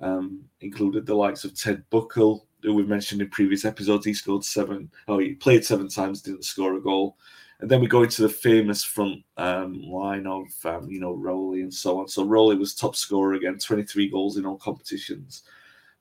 um, 0.00 0.40
included 0.60 1.04
the 1.04 1.14
likes 1.14 1.44
of 1.44 1.54
Ted 1.54 1.82
Buckle, 1.90 2.46
who 2.62 2.74
we've 2.74 2.88
mentioned 2.88 3.20
in 3.20 3.28
previous 3.30 3.64
episodes. 3.64 4.06
He 4.06 4.14
scored 4.14 4.44
seven. 4.44 4.90
Oh, 5.08 5.18
he 5.18 5.34
played 5.34 5.64
seven 5.64 5.88
times, 5.88 6.22
didn't 6.22 6.44
score 6.44 6.74
a 6.76 6.80
goal. 6.80 7.16
And 7.60 7.68
then 7.68 7.80
we 7.80 7.88
go 7.88 8.04
into 8.04 8.22
the 8.22 8.28
famous 8.28 8.84
front 8.84 9.24
um, 9.36 9.82
line 9.82 10.26
of, 10.26 10.46
um, 10.64 10.88
you 10.88 11.00
know, 11.00 11.12
Rowley 11.12 11.62
and 11.62 11.74
so 11.74 12.00
on. 12.00 12.06
So 12.08 12.24
Rowley 12.24 12.56
was 12.56 12.74
top 12.74 12.94
scorer 12.94 13.34
again, 13.34 13.58
23 13.58 14.10
goals 14.10 14.36
in 14.36 14.46
all 14.46 14.58
competitions, 14.58 15.42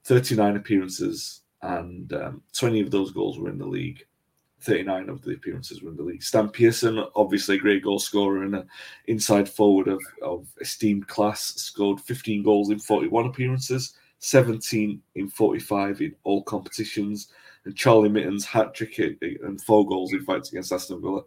39 0.03 0.57
appearances, 0.57 1.41
and 1.63 2.13
um, 2.13 2.43
20 2.53 2.81
of 2.81 2.91
those 2.91 3.11
goals 3.11 3.39
were 3.39 3.49
in 3.49 3.57
the 3.57 3.65
league. 3.65 4.05
39 4.61 5.09
of 5.09 5.21
the 5.21 5.33
appearances 5.33 5.81
were 5.81 5.89
in 5.89 5.97
the 5.97 6.03
league. 6.03 6.23
Stan 6.23 6.49
Pearson, 6.49 7.03
obviously 7.15 7.55
a 7.55 7.59
great 7.59 7.83
goal 7.83 7.99
scorer 7.99 8.43
and 8.43 8.55
an 8.55 8.67
inside 9.05 9.47
forward 9.47 9.87
of, 9.87 10.01
of 10.21 10.47
esteemed 10.61 11.07
class, 11.07 11.55
scored 11.55 12.01
15 12.01 12.43
goals 12.43 12.69
in 12.69 12.79
41 12.79 13.27
appearances, 13.27 13.93
17 14.19 15.01
in 15.15 15.27
45 15.27 16.01
in 16.01 16.15
all 16.23 16.43
competitions. 16.43 17.29
Charlie 17.75 18.09
Mitten's 18.09 18.45
hat 18.45 18.73
trick 18.73 18.99
and 18.99 19.61
four 19.61 19.85
goals, 19.85 20.13
in 20.13 20.23
fact, 20.23 20.49
against 20.49 20.71
Aston 20.71 21.01
Villa 21.01 21.21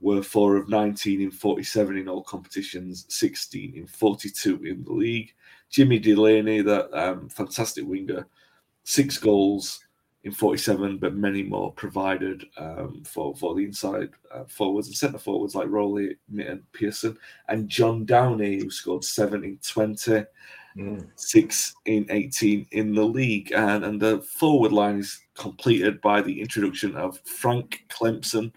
were 0.00 0.22
four 0.22 0.56
of 0.56 0.68
19 0.68 1.20
in 1.20 1.30
47 1.30 1.96
in 1.96 2.08
all 2.08 2.22
competitions, 2.22 3.06
16 3.08 3.74
in 3.76 3.86
42 3.86 4.64
in 4.64 4.82
the 4.84 4.92
league. 4.92 5.32
Jimmy 5.70 5.98
Delaney, 5.98 6.60
that 6.60 6.92
um, 6.92 7.28
fantastic 7.28 7.86
winger, 7.86 8.26
six 8.84 9.16
goals 9.18 9.84
in 10.24 10.32
47, 10.32 10.98
but 10.98 11.14
many 11.14 11.42
more 11.42 11.72
provided 11.72 12.44
um, 12.56 13.02
for, 13.04 13.34
for 13.36 13.54
the 13.54 13.64
inside 13.64 14.10
uh, 14.32 14.44
forwards 14.44 14.88
and 14.88 14.96
centre 14.96 15.18
forwards 15.18 15.54
like 15.54 15.68
Rowley, 15.68 16.16
Mitten, 16.28 16.62
Pearson, 16.72 17.16
and 17.48 17.68
John 17.68 18.04
Downie, 18.04 18.60
who 18.60 18.70
scored 18.70 19.04
seven 19.04 19.44
in 19.44 19.58
20 19.58 20.24
Mm. 20.76 21.06
six 21.16 21.74
in 21.84 22.06
18 22.08 22.66
in 22.70 22.94
the 22.94 23.04
league. 23.04 23.52
And, 23.52 23.84
and 23.84 24.00
the 24.00 24.20
forward 24.20 24.72
line 24.72 24.98
is 24.98 25.20
completed 25.34 26.00
by 26.00 26.22
the 26.22 26.40
introduction 26.40 26.96
of 26.96 27.20
Frank 27.24 27.84
Clempson, 27.88 28.52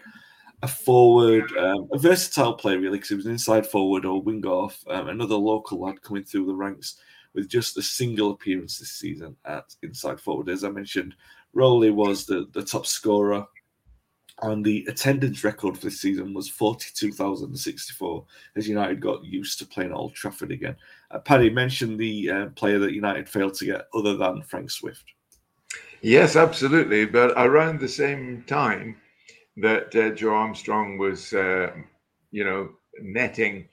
a 0.62 0.68
forward, 0.68 1.52
um, 1.58 1.88
a 1.92 1.98
versatile 1.98 2.54
player, 2.54 2.78
really, 2.78 2.98
because 2.98 3.10
he 3.10 3.14
was 3.16 3.26
an 3.26 3.32
inside 3.32 3.66
forward 3.66 4.04
or 4.04 4.22
wing 4.22 4.46
off, 4.46 4.82
um, 4.88 5.08
another 5.08 5.34
local 5.34 5.80
lad 5.80 6.00
coming 6.00 6.24
through 6.24 6.46
the 6.46 6.54
ranks 6.54 6.96
with 7.34 7.48
just 7.48 7.76
a 7.76 7.82
single 7.82 8.30
appearance 8.30 8.78
this 8.78 8.92
season 8.92 9.36
at 9.44 9.74
inside 9.82 10.18
forward. 10.18 10.48
As 10.48 10.64
I 10.64 10.70
mentioned, 10.70 11.14
Rowley 11.52 11.90
was 11.90 12.24
the, 12.24 12.48
the 12.52 12.62
top 12.62 12.86
scorer 12.86 13.46
And 14.42 14.64
the 14.64 14.84
attendance 14.86 15.44
record 15.44 15.78
for 15.78 15.86
this 15.86 16.00
season 16.00 16.34
was 16.34 16.48
42,064 16.48 18.24
as 18.56 18.68
United 18.68 19.00
got 19.00 19.24
used 19.24 19.58
to 19.58 19.66
playing 19.66 19.92
Old 19.92 20.14
Trafford 20.14 20.52
again. 20.52 20.76
Uh, 21.10 21.20
Paddy 21.20 21.48
mentioned 21.48 21.98
the 21.98 22.30
uh, 22.30 22.46
player 22.50 22.78
that 22.78 22.92
United 22.92 23.28
failed 23.28 23.54
to 23.54 23.64
get 23.64 23.88
other 23.94 24.14
than 24.16 24.42
Frank 24.42 24.70
Swift. 24.70 25.04
Yes, 26.02 26.36
absolutely. 26.36 27.06
But 27.06 27.32
around 27.36 27.80
the 27.80 27.88
same 27.88 28.44
time 28.46 28.96
that 29.56 29.94
uh, 29.96 30.10
Joe 30.10 30.34
Armstrong 30.34 30.98
was, 30.98 31.32
uh, 31.32 31.70
you 32.30 32.44
know, 32.44 32.70
netting 33.00 33.68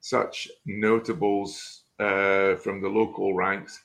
such 0.00 0.48
notables 0.66 1.82
uh, 1.98 2.54
from 2.56 2.80
the 2.80 2.88
local 2.88 3.34
ranks 3.34 3.82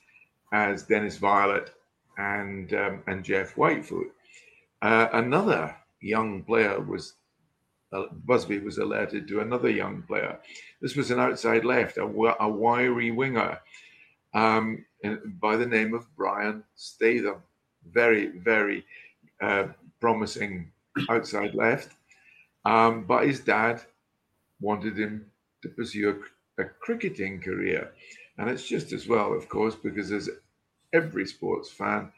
as 0.53 0.83
Dennis 0.83 1.17
Viollet 1.17 1.71
and 2.17 2.73
um, 2.73 3.03
and 3.07 3.23
Jeff 3.23 3.55
Whitefoot. 3.55 4.11
Uh, 4.81 5.07
another 5.13 5.75
young 6.01 6.43
player 6.43 6.79
was 6.79 7.13
uh, 7.91 8.05
Busby 8.11 8.59
was 8.59 8.77
alerted 8.77 9.27
to 9.27 9.39
another 9.39 9.69
young 9.69 10.03
player. 10.03 10.39
This 10.81 10.95
was 10.95 11.09
an 11.11 11.19
outside 11.19 11.65
left, 11.65 11.97
a, 11.97 12.03
a 12.03 12.47
wiry 12.47 13.11
winger 13.11 13.59
um, 14.33 14.85
by 15.41 15.55
the 15.55 15.65
name 15.65 15.93
of 15.93 16.05
Brian 16.15 16.63
Statham. 16.75 17.41
Very, 17.91 18.27
very 18.27 18.85
uh, 19.41 19.67
promising 19.99 20.71
outside 21.09 21.55
left. 21.55 21.95
Um, 22.65 23.05
but 23.05 23.25
his 23.25 23.39
dad 23.39 23.81
wanted 24.61 24.97
him 24.97 25.25
to 25.63 25.69
pursue 25.69 26.23
a, 26.57 26.61
a 26.61 26.65
cricketing 26.65 27.41
career. 27.41 27.91
And 28.37 28.49
it's 28.49 28.67
just 28.67 28.91
as 28.93 29.07
well, 29.07 29.33
of 29.33 29.49
course, 29.49 29.75
because 29.75 30.11
as 30.11 30.29
every 30.93 31.25
sports 31.25 31.71
fan 31.71 32.11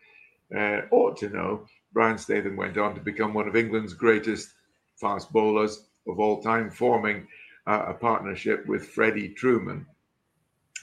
uh, 0.55 0.81
ought 0.91 1.17
to 1.17 1.29
know, 1.29 1.65
Brian 1.93 2.17
Statham 2.17 2.56
went 2.56 2.77
on 2.77 2.95
to 2.95 3.01
become 3.01 3.34
one 3.34 3.47
of 3.47 3.56
England's 3.56 3.93
greatest 3.93 4.54
fast 4.95 5.32
bowlers 5.32 5.86
of 6.08 6.19
all 6.19 6.41
time, 6.41 6.69
forming 6.69 7.27
uh, 7.67 7.86
a 7.88 7.93
partnership 7.93 8.65
with 8.65 8.88
Freddie 8.88 9.30
Trueman 9.30 9.86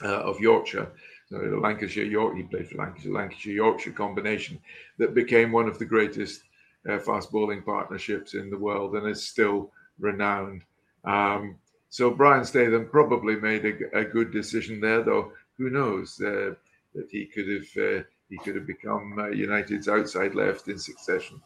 uh, 0.03 0.21
of 0.21 0.39
Yorkshire. 0.39 0.91
So 1.29 1.37
the 1.37 1.57
Lancashire 1.57 2.05
York, 2.05 2.35
he 2.35 2.43
played 2.43 2.67
for 2.67 2.77
Lancashire, 2.77 3.13
Lancashire 3.13 3.53
Yorkshire 3.53 3.91
combination 3.91 4.59
that 4.97 5.13
became 5.13 5.51
one 5.51 5.67
of 5.67 5.77
the 5.77 5.85
greatest 5.85 6.43
uh, 6.89 6.97
fast 6.99 7.31
bowling 7.31 7.61
partnerships 7.61 8.33
in 8.33 8.49
the 8.49 8.57
world 8.57 8.95
and 8.95 9.07
is 9.07 9.27
still 9.27 9.71
renowned. 9.99 10.63
Um, 11.03 11.57
so 11.89 12.11
Brian 12.11 12.45
Statham 12.45 12.87
probably 12.89 13.35
made 13.35 13.65
a, 13.65 13.99
a, 13.99 14.05
good 14.05 14.31
decision 14.31 14.79
there, 14.79 15.03
though 15.03 15.33
who 15.57 15.69
knows 15.69 16.19
uh, 16.21 16.53
that 16.93 17.07
he 17.09 17.25
could 17.25 17.47
have 17.47 17.83
uh, 17.83 18.03
he 18.29 18.37
could 18.37 18.55
have 18.55 18.67
become 18.67 19.17
uh, 19.17 19.29
United's 19.29 19.87
outside 19.87 20.35
left 20.35 20.67
in 20.67 20.77
succession 20.77 21.41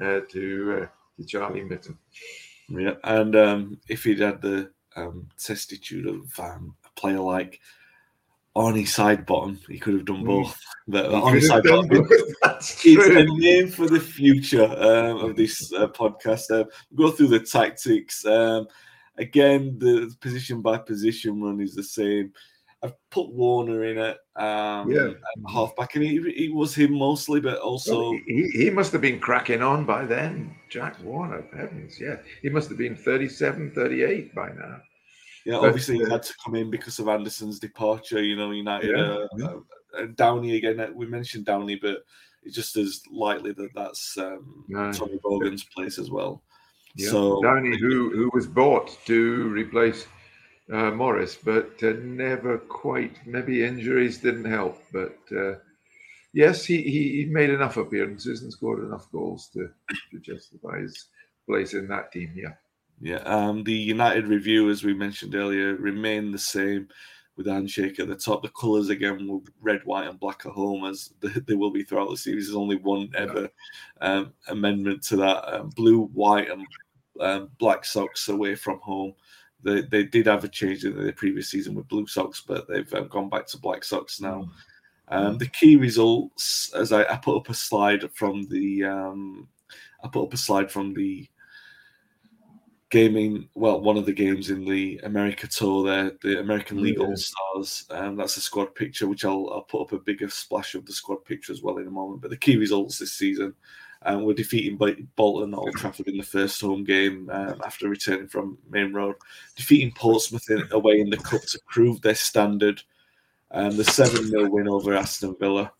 uh, 0.00 0.20
to 0.30 0.82
uh, 0.82 0.86
to 1.16 1.26
Charlie 1.26 1.64
Mitten. 1.64 1.98
Yeah, 2.68 2.94
and 3.04 3.34
um, 3.34 3.80
if 3.88 4.04
he'd 4.04 4.20
had 4.20 4.40
the 4.40 4.70
um, 4.96 5.28
testitude 5.38 6.08
of 6.08 6.38
um, 6.38 6.74
a 6.84 7.00
player 7.00 7.20
like 7.20 7.60
Arnie 8.56 8.82
Sidebottom, 8.82 9.58
he 9.68 9.78
could 9.78 9.94
have 9.94 10.04
done 10.04 10.22
mm. 10.22 10.26
both. 10.26 10.60
But 10.86 11.06
Arnie 11.06 11.40
Sidebottom 11.40 12.10
is 12.84 13.06
a 13.06 13.24
name 13.38 13.68
for 13.68 13.88
the 13.88 14.00
future 14.00 14.64
um, 14.64 15.18
of 15.18 15.36
this 15.36 15.72
uh, 15.72 15.88
podcast. 15.88 16.50
Uh, 16.50 16.64
go 16.94 17.10
through 17.10 17.28
the 17.28 17.40
tactics. 17.40 18.24
Um, 18.26 18.66
again, 19.16 19.78
the 19.78 20.14
position 20.20 20.60
by 20.60 20.78
position 20.78 21.40
run 21.42 21.60
is 21.60 21.74
the 21.74 21.82
same. 21.82 22.32
I've 22.82 22.94
put 23.10 23.30
Warner 23.30 23.84
in 23.84 23.98
it, 23.98 24.18
um, 24.36 24.90
yeah, 24.90 25.10
halfback, 25.50 25.96
and 25.96 26.04
he, 26.04 26.32
he 26.36 26.48
was 26.48 26.74
him 26.74 26.96
mostly, 26.96 27.40
but 27.40 27.58
also 27.58 28.10
well, 28.10 28.20
he, 28.26 28.48
he 28.52 28.70
must 28.70 28.92
have 28.92 29.00
been 29.00 29.18
cracking 29.18 29.62
on 29.62 29.84
by 29.84 30.04
then. 30.04 30.54
Jack 30.70 30.96
Warner, 31.02 31.44
heavens, 31.56 31.98
yeah, 32.00 32.16
he 32.40 32.48
must 32.48 32.68
have 32.68 32.78
been 32.78 32.94
37, 32.94 33.72
38 33.72 34.34
by 34.34 34.50
now. 34.50 34.80
Yeah, 35.44 35.54
but, 35.60 35.68
obviously 35.68 35.96
uh, 35.96 36.04
he 36.04 36.10
had 36.10 36.22
to 36.22 36.34
come 36.44 36.54
in 36.54 36.70
because 36.70 36.98
of 36.98 37.08
Anderson's 37.08 37.58
departure. 37.58 38.22
You 38.22 38.36
know, 38.36 38.50
United, 38.50 38.90
yeah, 38.90 39.04
uh, 39.04 39.28
yeah. 39.36 39.54
Uh, 39.98 40.06
Downie 40.14 40.56
again. 40.56 40.78
Uh, 40.78 40.90
we 40.94 41.06
mentioned 41.06 41.46
Downie, 41.46 41.76
but 41.76 42.04
it's 42.44 42.54
just 42.54 42.76
as 42.76 43.02
likely 43.10 43.52
that 43.52 43.70
that's 43.74 44.16
um, 44.18 44.64
no. 44.68 44.92
Tommy 44.92 45.18
Bogan's 45.24 45.64
place 45.64 45.98
as 45.98 46.10
well. 46.10 46.42
Yeah. 46.94 47.10
So 47.10 47.40
Downie, 47.42 47.78
who 47.78 48.10
who 48.10 48.30
was 48.32 48.46
bought 48.46 48.96
to 49.06 49.48
replace 49.48 50.06
uh, 50.72 50.90
Morris, 50.90 51.36
but 51.36 51.72
uh, 51.82 51.94
never 52.02 52.58
quite. 52.58 53.26
Maybe 53.26 53.64
injuries 53.64 54.18
didn't 54.18 54.44
help, 54.44 54.82
but 54.92 55.18
uh, 55.36 55.54
yes, 56.32 56.64
he, 56.64 56.82
he, 56.82 57.22
he 57.22 57.24
made 57.26 57.50
enough 57.50 57.76
appearances 57.76 58.42
and 58.42 58.52
scored 58.52 58.84
enough 58.84 59.10
goals 59.10 59.48
to, 59.54 59.70
to 60.10 60.18
justify 60.20 60.80
his 60.80 61.06
place 61.46 61.74
in 61.74 61.88
that 61.88 62.12
team. 62.12 62.32
Yeah. 62.34 62.52
Yeah. 63.00 63.22
Um, 63.24 63.64
the 63.64 63.72
United 63.72 64.26
review, 64.26 64.70
as 64.70 64.84
we 64.84 64.92
mentioned 64.92 65.34
earlier, 65.34 65.76
remain 65.76 66.32
the 66.32 66.38
same 66.38 66.88
with 67.36 67.46
handshake 67.46 68.00
at 68.00 68.08
the 68.08 68.16
top. 68.16 68.42
The 68.42 68.48
colours 68.48 68.90
again 68.90 69.28
will 69.28 69.44
red, 69.62 69.80
white, 69.84 70.08
and 70.08 70.18
black 70.18 70.44
at 70.44 70.52
home 70.52 70.84
as 70.84 71.14
they 71.46 71.54
will 71.54 71.70
be 71.70 71.84
throughout 71.84 72.10
the 72.10 72.16
series. 72.16 72.46
There's 72.46 72.56
only 72.56 72.76
one 72.76 73.10
ever 73.14 73.48
um, 74.00 74.32
amendment 74.48 75.02
to 75.04 75.16
that: 75.16 75.54
um, 75.54 75.70
blue, 75.70 76.06
white, 76.06 76.50
and 76.50 76.66
um, 77.20 77.50
black 77.58 77.84
socks 77.84 78.28
away 78.28 78.54
from 78.56 78.80
home. 78.80 79.14
They, 79.62 79.82
they 79.82 80.04
did 80.04 80.26
have 80.26 80.44
a 80.44 80.48
change 80.48 80.84
in 80.84 80.96
the 80.96 81.12
previous 81.12 81.48
season 81.48 81.74
with 81.74 81.88
blue 81.88 82.06
socks, 82.06 82.42
but 82.46 82.68
they've 82.68 82.92
um, 82.94 83.08
gone 83.08 83.28
back 83.28 83.46
to 83.48 83.58
black 83.58 83.84
socks 83.84 84.20
now. 84.20 84.48
Mm. 85.10 85.16
Um, 85.16 85.38
the 85.38 85.46
key 85.46 85.76
results, 85.76 86.72
as 86.74 86.92
I, 86.92 87.02
I, 87.04 87.16
put 87.16 87.36
up 87.36 87.48
a 87.48 87.54
slide 87.54 88.10
from 88.12 88.46
the, 88.48 88.84
um, 88.84 89.48
I 90.04 90.08
put 90.08 90.24
up 90.24 90.34
a 90.34 90.36
slide 90.36 90.70
from 90.70 90.92
the 90.92 91.26
gaming, 92.90 93.48
well, 93.54 93.80
one 93.80 93.96
of 93.96 94.06
the 94.06 94.12
games 94.12 94.50
in 94.50 94.64
the 94.64 95.00
America 95.04 95.46
Tour 95.46 95.86
there, 95.86 96.12
the 96.22 96.40
American 96.40 96.82
League 96.82 96.98
yeah. 96.98 97.06
All 97.06 97.16
Stars. 97.16 97.86
Um, 97.90 98.16
that's 98.16 98.36
a 98.36 98.40
squad 98.40 98.74
picture, 98.74 99.08
which 99.08 99.24
I'll, 99.24 99.48
I'll 99.52 99.62
put 99.62 99.82
up 99.82 99.92
a 99.92 99.98
bigger 99.98 100.28
splash 100.28 100.74
of 100.74 100.84
the 100.84 100.92
squad 100.92 101.24
picture 101.24 101.52
as 101.52 101.62
well 101.62 101.78
in 101.78 101.86
a 101.86 101.90
moment. 101.90 102.20
But 102.20 102.30
the 102.30 102.36
key 102.36 102.56
results 102.56 102.98
this 102.98 103.12
season 103.12 103.54
um, 104.02 104.22
we're 104.22 104.34
defeating 104.34 104.76
Bolton 105.16 105.52
at 105.52 105.58
Old 105.58 105.74
Trafford 105.74 106.08
in 106.08 106.16
the 106.16 106.22
first 106.22 106.60
home 106.60 106.84
game 106.84 107.28
um, 107.32 107.60
after 107.64 107.88
returning 107.88 108.28
from 108.28 108.58
Maine 108.70 108.92
Road, 108.92 109.16
defeating 109.56 109.92
Portsmouth 109.92 110.48
in, 110.50 110.62
away 110.70 111.00
in 111.00 111.10
the 111.10 111.16
cup 111.16 111.42
to 111.42 111.60
prove 111.66 112.00
their 112.00 112.14
standard, 112.14 112.80
um, 113.50 113.76
the 113.76 113.84
7 113.84 114.28
0 114.28 114.48
win 114.50 114.68
over 114.68 114.94
Aston 114.94 115.34
Villa, 115.40 115.72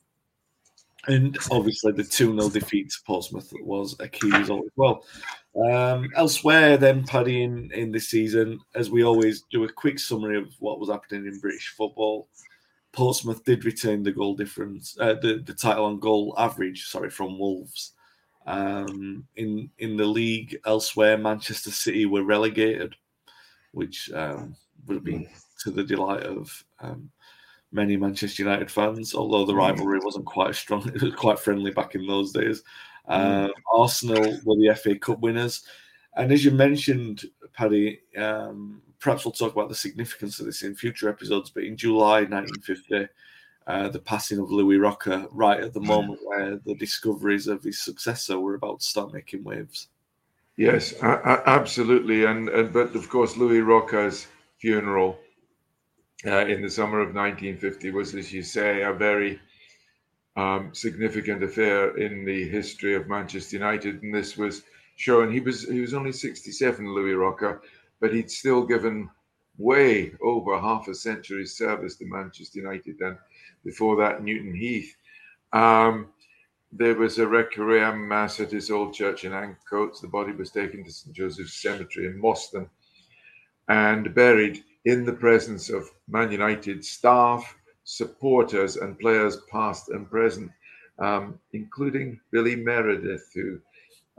and 1.07 1.38
obviously 1.50 1.92
the 1.92 2.02
2 2.02 2.38
0 2.38 2.48
defeat 2.50 2.90
to 2.90 2.98
Portsmouth 3.07 3.52
was 3.62 3.94
a 4.00 4.09
key 4.09 4.31
result 4.31 4.64
as 4.64 4.72
well. 4.76 5.04
Um, 5.70 6.09
elsewhere, 6.16 6.76
then, 6.76 7.04
Paddy, 7.04 7.42
in, 7.42 7.70
in 7.72 7.92
this 7.92 8.09
season, 8.09 8.61
as 8.74 8.90
we 8.90 9.04
always 9.04 9.42
do 9.50 9.64
a 9.64 9.72
quick 9.72 9.98
summary 9.98 10.38
of 10.38 10.52
what 10.59 10.81
was 10.81 10.90
happening 10.90 11.26
in 11.26 11.38
British 11.40 11.74
football. 11.76 12.28
Portsmouth 12.92 13.44
did 13.44 13.64
retain 13.64 14.02
the 14.02 14.11
goal 14.11 14.35
difference, 14.35 14.96
uh, 14.98 15.14
the, 15.14 15.42
the 15.44 15.54
title 15.54 15.85
on 15.85 16.00
goal 16.00 16.35
average, 16.38 16.87
sorry, 16.87 17.11
from 17.11 17.38
Wolves. 17.38 17.92
Um, 18.48 19.26
in 19.37 19.70
in 19.76 19.98
the 19.98 20.06
league 20.06 20.58
elsewhere, 20.64 21.18
Manchester 21.18 21.70
City 21.70 22.06
were 22.06 22.24
relegated, 22.24 22.96
which 23.72 24.11
um, 24.12 24.56
would 24.87 24.94
have 24.94 25.04
been 25.04 25.28
to 25.64 25.70
the 25.70 25.84
delight 25.84 26.22
of 26.22 26.64
um, 26.80 27.11
many 27.72 27.98
Manchester 27.98 28.42
United 28.42 28.70
fans. 28.70 29.14
Although 29.14 29.44
the 29.44 29.54
rivalry 29.54 30.00
wasn't 30.02 30.24
quite 30.24 30.54
strong, 30.54 30.88
it 30.94 31.02
was 31.02 31.14
quite 31.14 31.38
friendly 31.38 31.72
back 31.72 31.94
in 31.94 32.06
those 32.06 32.32
days. 32.32 32.62
Uh, 33.06 33.48
Arsenal 33.70 34.38
were 34.46 34.56
the 34.56 34.74
FA 34.82 34.98
Cup 34.98 35.20
winners, 35.20 35.64
and 36.16 36.32
as 36.32 36.42
you 36.42 36.50
mentioned, 36.50 37.26
Paddy, 37.52 38.00
um, 38.16 38.80
perhaps 38.98 39.26
we'll 39.26 39.32
talk 39.32 39.52
about 39.52 39.68
the 39.68 39.74
significance 39.74 40.40
of 40.40 40.46
this 40.46 40.62
in 40.62 40.74
future 40.74 41.11
episodes. 41.11 41.50
But 41.50 41.64
in 41.64 41.76
July 41.76 42.20
1950 42.20 43.08
uh, 43.68 43.88
the 43.88 43.98
passing 43.98 44.38
of 44.38 44.50
Louis 44.50 44.78
Rocca 44.78 45.28
right 45.31 45.61
at 45.61 45.74
the 45.74 45.81
moment 45.81 46.20
where 46.24 46.59
the 46.64 46.74
discoveries 46.74 47.46
of 47.46 47.62
his 47.62 47.78
successor 47.78 48.40
were 48.40 48.54
about 48.54 48.81
to 48.81 48.87
start 48.87 49.12
making 49.12 49.44
waves. 49.44 49.88
Yes, 50.57 50.94
absolutely, 51.02 52.24
and, 52.24 52.48
and 52.48 52.72
but 52.72 52.96
of 52.96 53.09
course 53.09 53.37
Louis 53.37 53.61
Rocca's 53.61 54.26
funeral 54.59 55.18
uh, 56.26 56.46
in 56.46 56.62
the 56.62 56.70
summer 56.70 56.98
of 56.98 57.14
1950 57.14 57.92
was, 57.92 58.14
as 58.14 58.33
you 58.33 58.42
say, 58.42 58.83
a 58.83 58.92
very 58.92 59.38
um, 60.37 60.70
significant 60.72 61.42
affair 61.44 61.96
in 61.96 62.24
the 62.24 62.48
history 62.48 62.94
of 62.94 63.07
Manchester 63.07 63.57
United, 63.57 64.02
and 64.02 64.14
this 64.14 64.37
was 64.37 64.62
shown. 64.96 65.31
He 65.31 65.40
was 65.40 65.68
he 65.68 65.81
was 65.81 65.94
only 65.94 66.12
67, 66.12 66.92
Louis 66.92 67.14
Rocca, 67.14 67.61
but 68.00 68.14
he'd 68.14 68.31
still 68.31 68.64
given 68.64 69.11
way 69.59 70.14
over 70.22 70.59
half 70.59 70.88
a 70.88 70.94
century's 70.94 71.57
service 71.57 71.96
to 71.96 72.07
Manchester 72.07 72.61
United, 72.61 73.00
and 73.00 73.18
before 73.64 73.97
that, 73.97 74.23
Newton 74.23 74.55
Heath. 74.55 74.94
Um, 75.53 76.09
there 76.73 76.94
was 76.94 77.18
a 77.18 77.27
requiem 77.27 78.07
mass 78.07 78.40
at 78.40 78.51
his 78.51 78.71
old 78.71 78.94
church 78.94 79.25
in 79.25 79.33
Ancoats. 79.33 80.01
The 80.01 80.09
body 80.09 80.33
was 80.33 80.51
taken 80.51 80.85
to 80.85 80.92
St. 80.92 81.14
Joseph's 81.14 81.62
Cemetery 81.62 82.07
in 82.07 82.21
Moston 82.21 82.68
and 83.68 84.14
buried 84.14 84.64
in 84.85 85.05
the 85.05 85.12
presence 85.12 85.71
of 85.71 85.90
Man 86.09 86.31
United 86.31 86.85
staff, 86.85 87.57
supporters, 87.85 88.77
and 88.77 88.99
players 88.99 89.38
past 89.51 89.88
and 89.88 90.11
present, 90.11 90.51
um, 90.99 91.38
including 91.53 92.21
Billy 92.31 92.57
Meredith, 92.57 93.31
who 93.35 93.59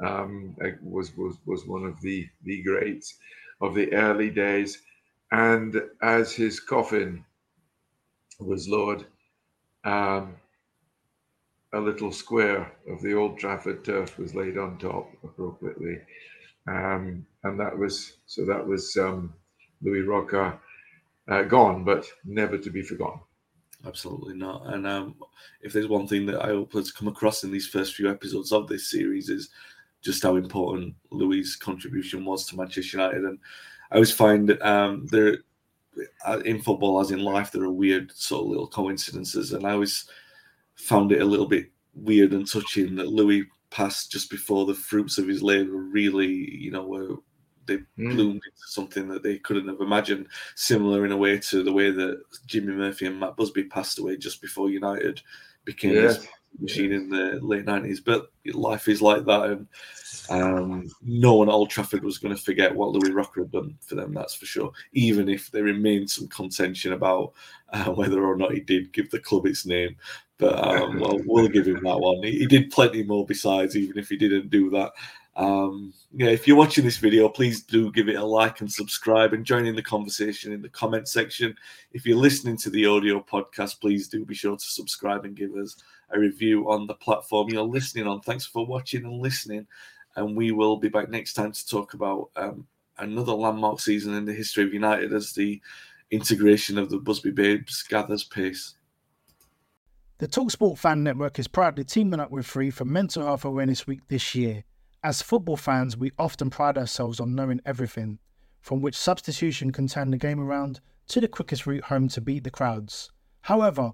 um, 0.03 0.55
was 0.81 1.15
was 1.17 1.37
was 1.45 1.65
one 1.65 1.85
of 1.85 1.99
the 2.01 2.27
the 2.43 2.61
greats 2.63 3.17
of 3.61 3.75
the 3.75 3.91
early 3.93 4.29
days. 4.29 4.81
And 5.31 5.81
as 6.01 6.33
his 6.33 6.59
coffin 6.59 7.23
was 8.39 8.67
lowered, 8.67 9.05
um, 9.83 10.35
a 11.73 11.79
little 11.79 12.11
square 12.11 12.71
of 12.87 13.01
the 13.01 13.13
Old 13.13 13.37
Trafford 13.37 13.83
turf 13.83 14.17
was 14.17 14.35
laid 14.35 14.57
on 14.57 14.77
top 14.77 15.11
appropriately. 15.23 15.99
Um, 16.67 17.25
and 17.43 17.59
that 17.59 17.77
was 17.77 18.17
so 18.25 18.45
that 18.45 18.65
was 18.65 18.95
um, 18.97 19.33
Louis 19.81 20.01
Rocca 20.01 20.59
uh, 21.27 21.43
gone, 21.43 21.83
but 21.83 22.05
never 22.25 22.57
to 22.57 22.69
be 22.69 22.81
forgotten. 22.81 23.19
Absolutely 23.85 24.35
not. 24.35 24.73
And 24.73 24.85
um, 24.85 25.15
if 25.61 25.71
there's 25.71 25.87
one 25.87 26.07
thing 26.07 26.25
that 26.25 26.43
I 26.43 26.47
hope 26.47 26.73
has 26.73 26.91
come 26.91 27.07
across 27.07 27.43
in 27.43 27.51
these 27.51 27.67
first 27.67 27.95
few 27.95 28.09
episodes 28.09 28.51
of 28.51 28.67
this 28.67 28.89
series 28.89 29.29
is 29.29 29.49
just 30.01 30.23
how 30.23 30.35
important 30.35 30.95
Louis' 31.11 31.55
contribution 31.55 32.25
was 32.25 32.45
to 32.47 32.57
Manchester 32.57 32.97
United. 32.97 33.23
And 33.23 33.39
I 33.91 33.95
always 33.95 34.11
find 34.11 34.61
um, 34.61 35.07
there 35.07 35.39
in 36.45 36.61
football, 36.61 36.99
as 36.99 37.11
in 37.11 37.23
life, 37.23 37.51
there 37.51 37.63
are 37.63 37.71
weird 37.71 38.11
sort 38.11 38.43
of 38.43 38.49
little 38.49 38.67
coincidences, 38.67 39.53
and 39.53 39.65
I 39.65 39.71
always 39.71 40.09
found 40.75 41.11
it 41.11 41.21
a 41.21 41.25
little 41.25 41.47
bit 41.47 41.69
weird 41.93 42.33
and 42.33 42.49
touching 42.49 42.95
that 42.95 43.09
Louis 43.09 43.45
passed 43.69 44.11
just 44.11 44.29
before 44.29 44.65
the 44.65 44.73
fruits 44.73 45.17
of 45.17 45.27
his 45.27 45.43
labour 45.43 45.71
really, 45.71 46.27
you 46.27 46.71
know, 46.71 46.83
were 46.83 47.15
they 47.69 47.77
mm. 47.77 48.15
bloomed 48.15 48.41
into 48.43 48.67
something 48.67 49.07
that 49.07 49.23
they 49.23 49.37
couldn't 49.37 49.67
have 49.67 49.79
imagined. 49.79 50.27
Similar 50.55 51.05
in 51.05 51.11
a 51.11 51.17
way 51.17 51.37
to 51.37 51.63
the 51.63 51.71
way 51.71 51.91
that 51.91 52.21
Jimmy 52.45 52.73
Murphy 52.73 53.05
and 53.05 53.19
Matt 53.19 53.37
Busby 53.37 53.65
passed 53.65 53.99
away 53.99 54.17
just 54.17 54.41
before 54.41 54.69
United 54.69 55.21
became 55.65 55.93
yeah. 55.93 56.01
this 56.01 56.27
machine 56.59 56.91
in 56.91 57.09
the 57.09 57.39
late 57.41 57.65
nineties. 57.65 57.99
But 57.99 58.31
life 58.45 58.87
is 58.87 59.01
like 59.01 59.25
that, 59.25 59.43
and 59.49 59.67
um, 60.29 60.89
no 61.01 61.35
one 61.35 61.49
at 61.49 61.53
Old 61.53 61.69
Trafford 61.69 62.03
was 62.03 62.17
going 62.17 62.35
to 62.35 62.41
forget 62.41 62.75
what 62.75 62.91
Louis 62.91 63.13
Rocca 63.13 63.41
had 63.41 63.51
done 63.51 63.77
for 63.81 63.95
them. 63.95 64.13
That's 64.13 64.35
for 64.35 64.45
sure. 64.45 64.71
Even 64.93 65.29
if 65.29 65.51
there 65.51 65.63
remained 65.63 66.09
some 66.09 66.27
contention 66.27 66.93
about 66.93 67.33
uh, 67.73 67.85
whether 67.85 68.23
or 68.23 68.35
not 68.35 68.53
he 68.53 68.59
did 68.59 68.93
give 68.93 69.09
the 69.11 69.19
club 69.19 69.45
its 69.45 69.65
name, 69.65 69.95
but 70.37 70.57
um, 70.65 70.99
well, 70.99 71.19
we'll 71.25 71.47
give 71.47 71.67
him 71.67 71.83
that 71.83 71.99
one. 71.99 72.23
He, 72.23 72.39
he, 72.39 72.45
did 72.47 72.71
plenty 72.71 73.03
more 73.03 73.25
besides, 73.25 73.75
even 73.75 73.97
if 73.97 74.09
he 74.09 74.17
didn't 74.17 74.49
do 74.49 74.69
that. 74.71 74.93
Um, 75.35 75.93
yeah, 76.13 76.29
if 76.29 76.47
you're 76.47 76.57
watching 76.57 76.83
this 76.83 76.97
video, 76.97 77.29
please 77.29 77.63
do 77.63 77.91
give 77.91 78.09
it 78.09 78.15
a 78.15 78.23
like 78.23 78.59
and 78.59 78.71
subscribe 78.71 79.33
and 79.33 79.45
join 79.45 79.65
in 79.65 79.75
the 79.75 79.81
conversation 79.81 80.51
in 80.51 80.61
the 80.61 80.69
comment 80.69 81.07
section. 81.07 81.55
If 81.93 82.05
you're 82.05 82.17
listening 82.17 82.57
to 82.57 82.69
the 82.69 82.85
audio 82.85 83.21
podcast, 83.21 83.79
please 83.79 84.09
do 84.09 84.25
be 84.25 84.35
sure 84.35 84.57
to 84.57 84.65
subscribe 84.65 85.23
and 85.23 85.35
give 85.35 85.55
us 85.55 85.81
a 86.11 86.19
review 86.19 86.69
on 86.69 86.87
the 86.87 86.93
platform 86.93 87.49
you're 87.49 87.63
listening 87.63 88.07
on. 88.07 88.21
Thanks 88.21 88.45
for 88.45 88.65
watching 88.65 89.05
and 89.05 89.21
listening. 89.21 89.67
And 90.15 90.35
we 90.35 90.51
will 90.51 90.77
be 90.77 90.89
back 90.89 91.09
next 91.09 91.33
time 91.33 91.51
to 91.51 91.67
talk 91.67 91.93
about 91.93 92.29
um, 92.35 92.67
another 92.97 93.33
landmark 93.33 93.79
season 93.79 94.13
in 94.15 94.25
the 94.25 94.33
history 94.33 94.63
of 94.63 94.73
United 94.73 95.13
as 95.13 95.33
the 95.33 95.61
integration 96.11 96.77
of 96.77 96.89
the 96.89 96.97
Busby 96.97 97.31
Babes 97.31 97.83
gathers 97.83 98.23
pace. 98.23 98.75
The 100.17 100.27
Talksport 100.27 100.77
Fan 100.77 101.03
Network 101.03 101.39
is 101.39 101.47
proudly 101.47 101.85
teaming 101.85 102.19
up 102.19 102.31
with 102.31 102.45
Free 102.45 102.71
for 102.71 102.83
Mental 102.83 103.23
Health 103.23 103.45
Awareness 103.45 103.87
Week 103.87 104.01
this 104.09 104.35
year. 104.35 104.63
As 105.01 105.21
football 105.21 105.55
fans, 105.55 105.95
we 105.95 106.11
often 106.19 106.49
pride 106.49 106.77
ourselves 106.77 107.21
on 107.21 107.35
knowing 107.35 107.61
everything, 107.65 108.19
from 108.59 108.81
which 108.81 108.97
substitution 108.97 109.71
can 109.71 109.87
turn 109.87 110.11
the 110.11 110.17
game 110.17 110.41
around 110.41 110.81
to 111.07 111.21
the 111.21 111.29
quickest 111.29 111.65
route 111.65 111.85
home 111.85 112.09
to 112.09 112.19
beat 112.19 112.43
the 112.43 112.51
crowds. 112.51 113.09
However, 113.43 113.93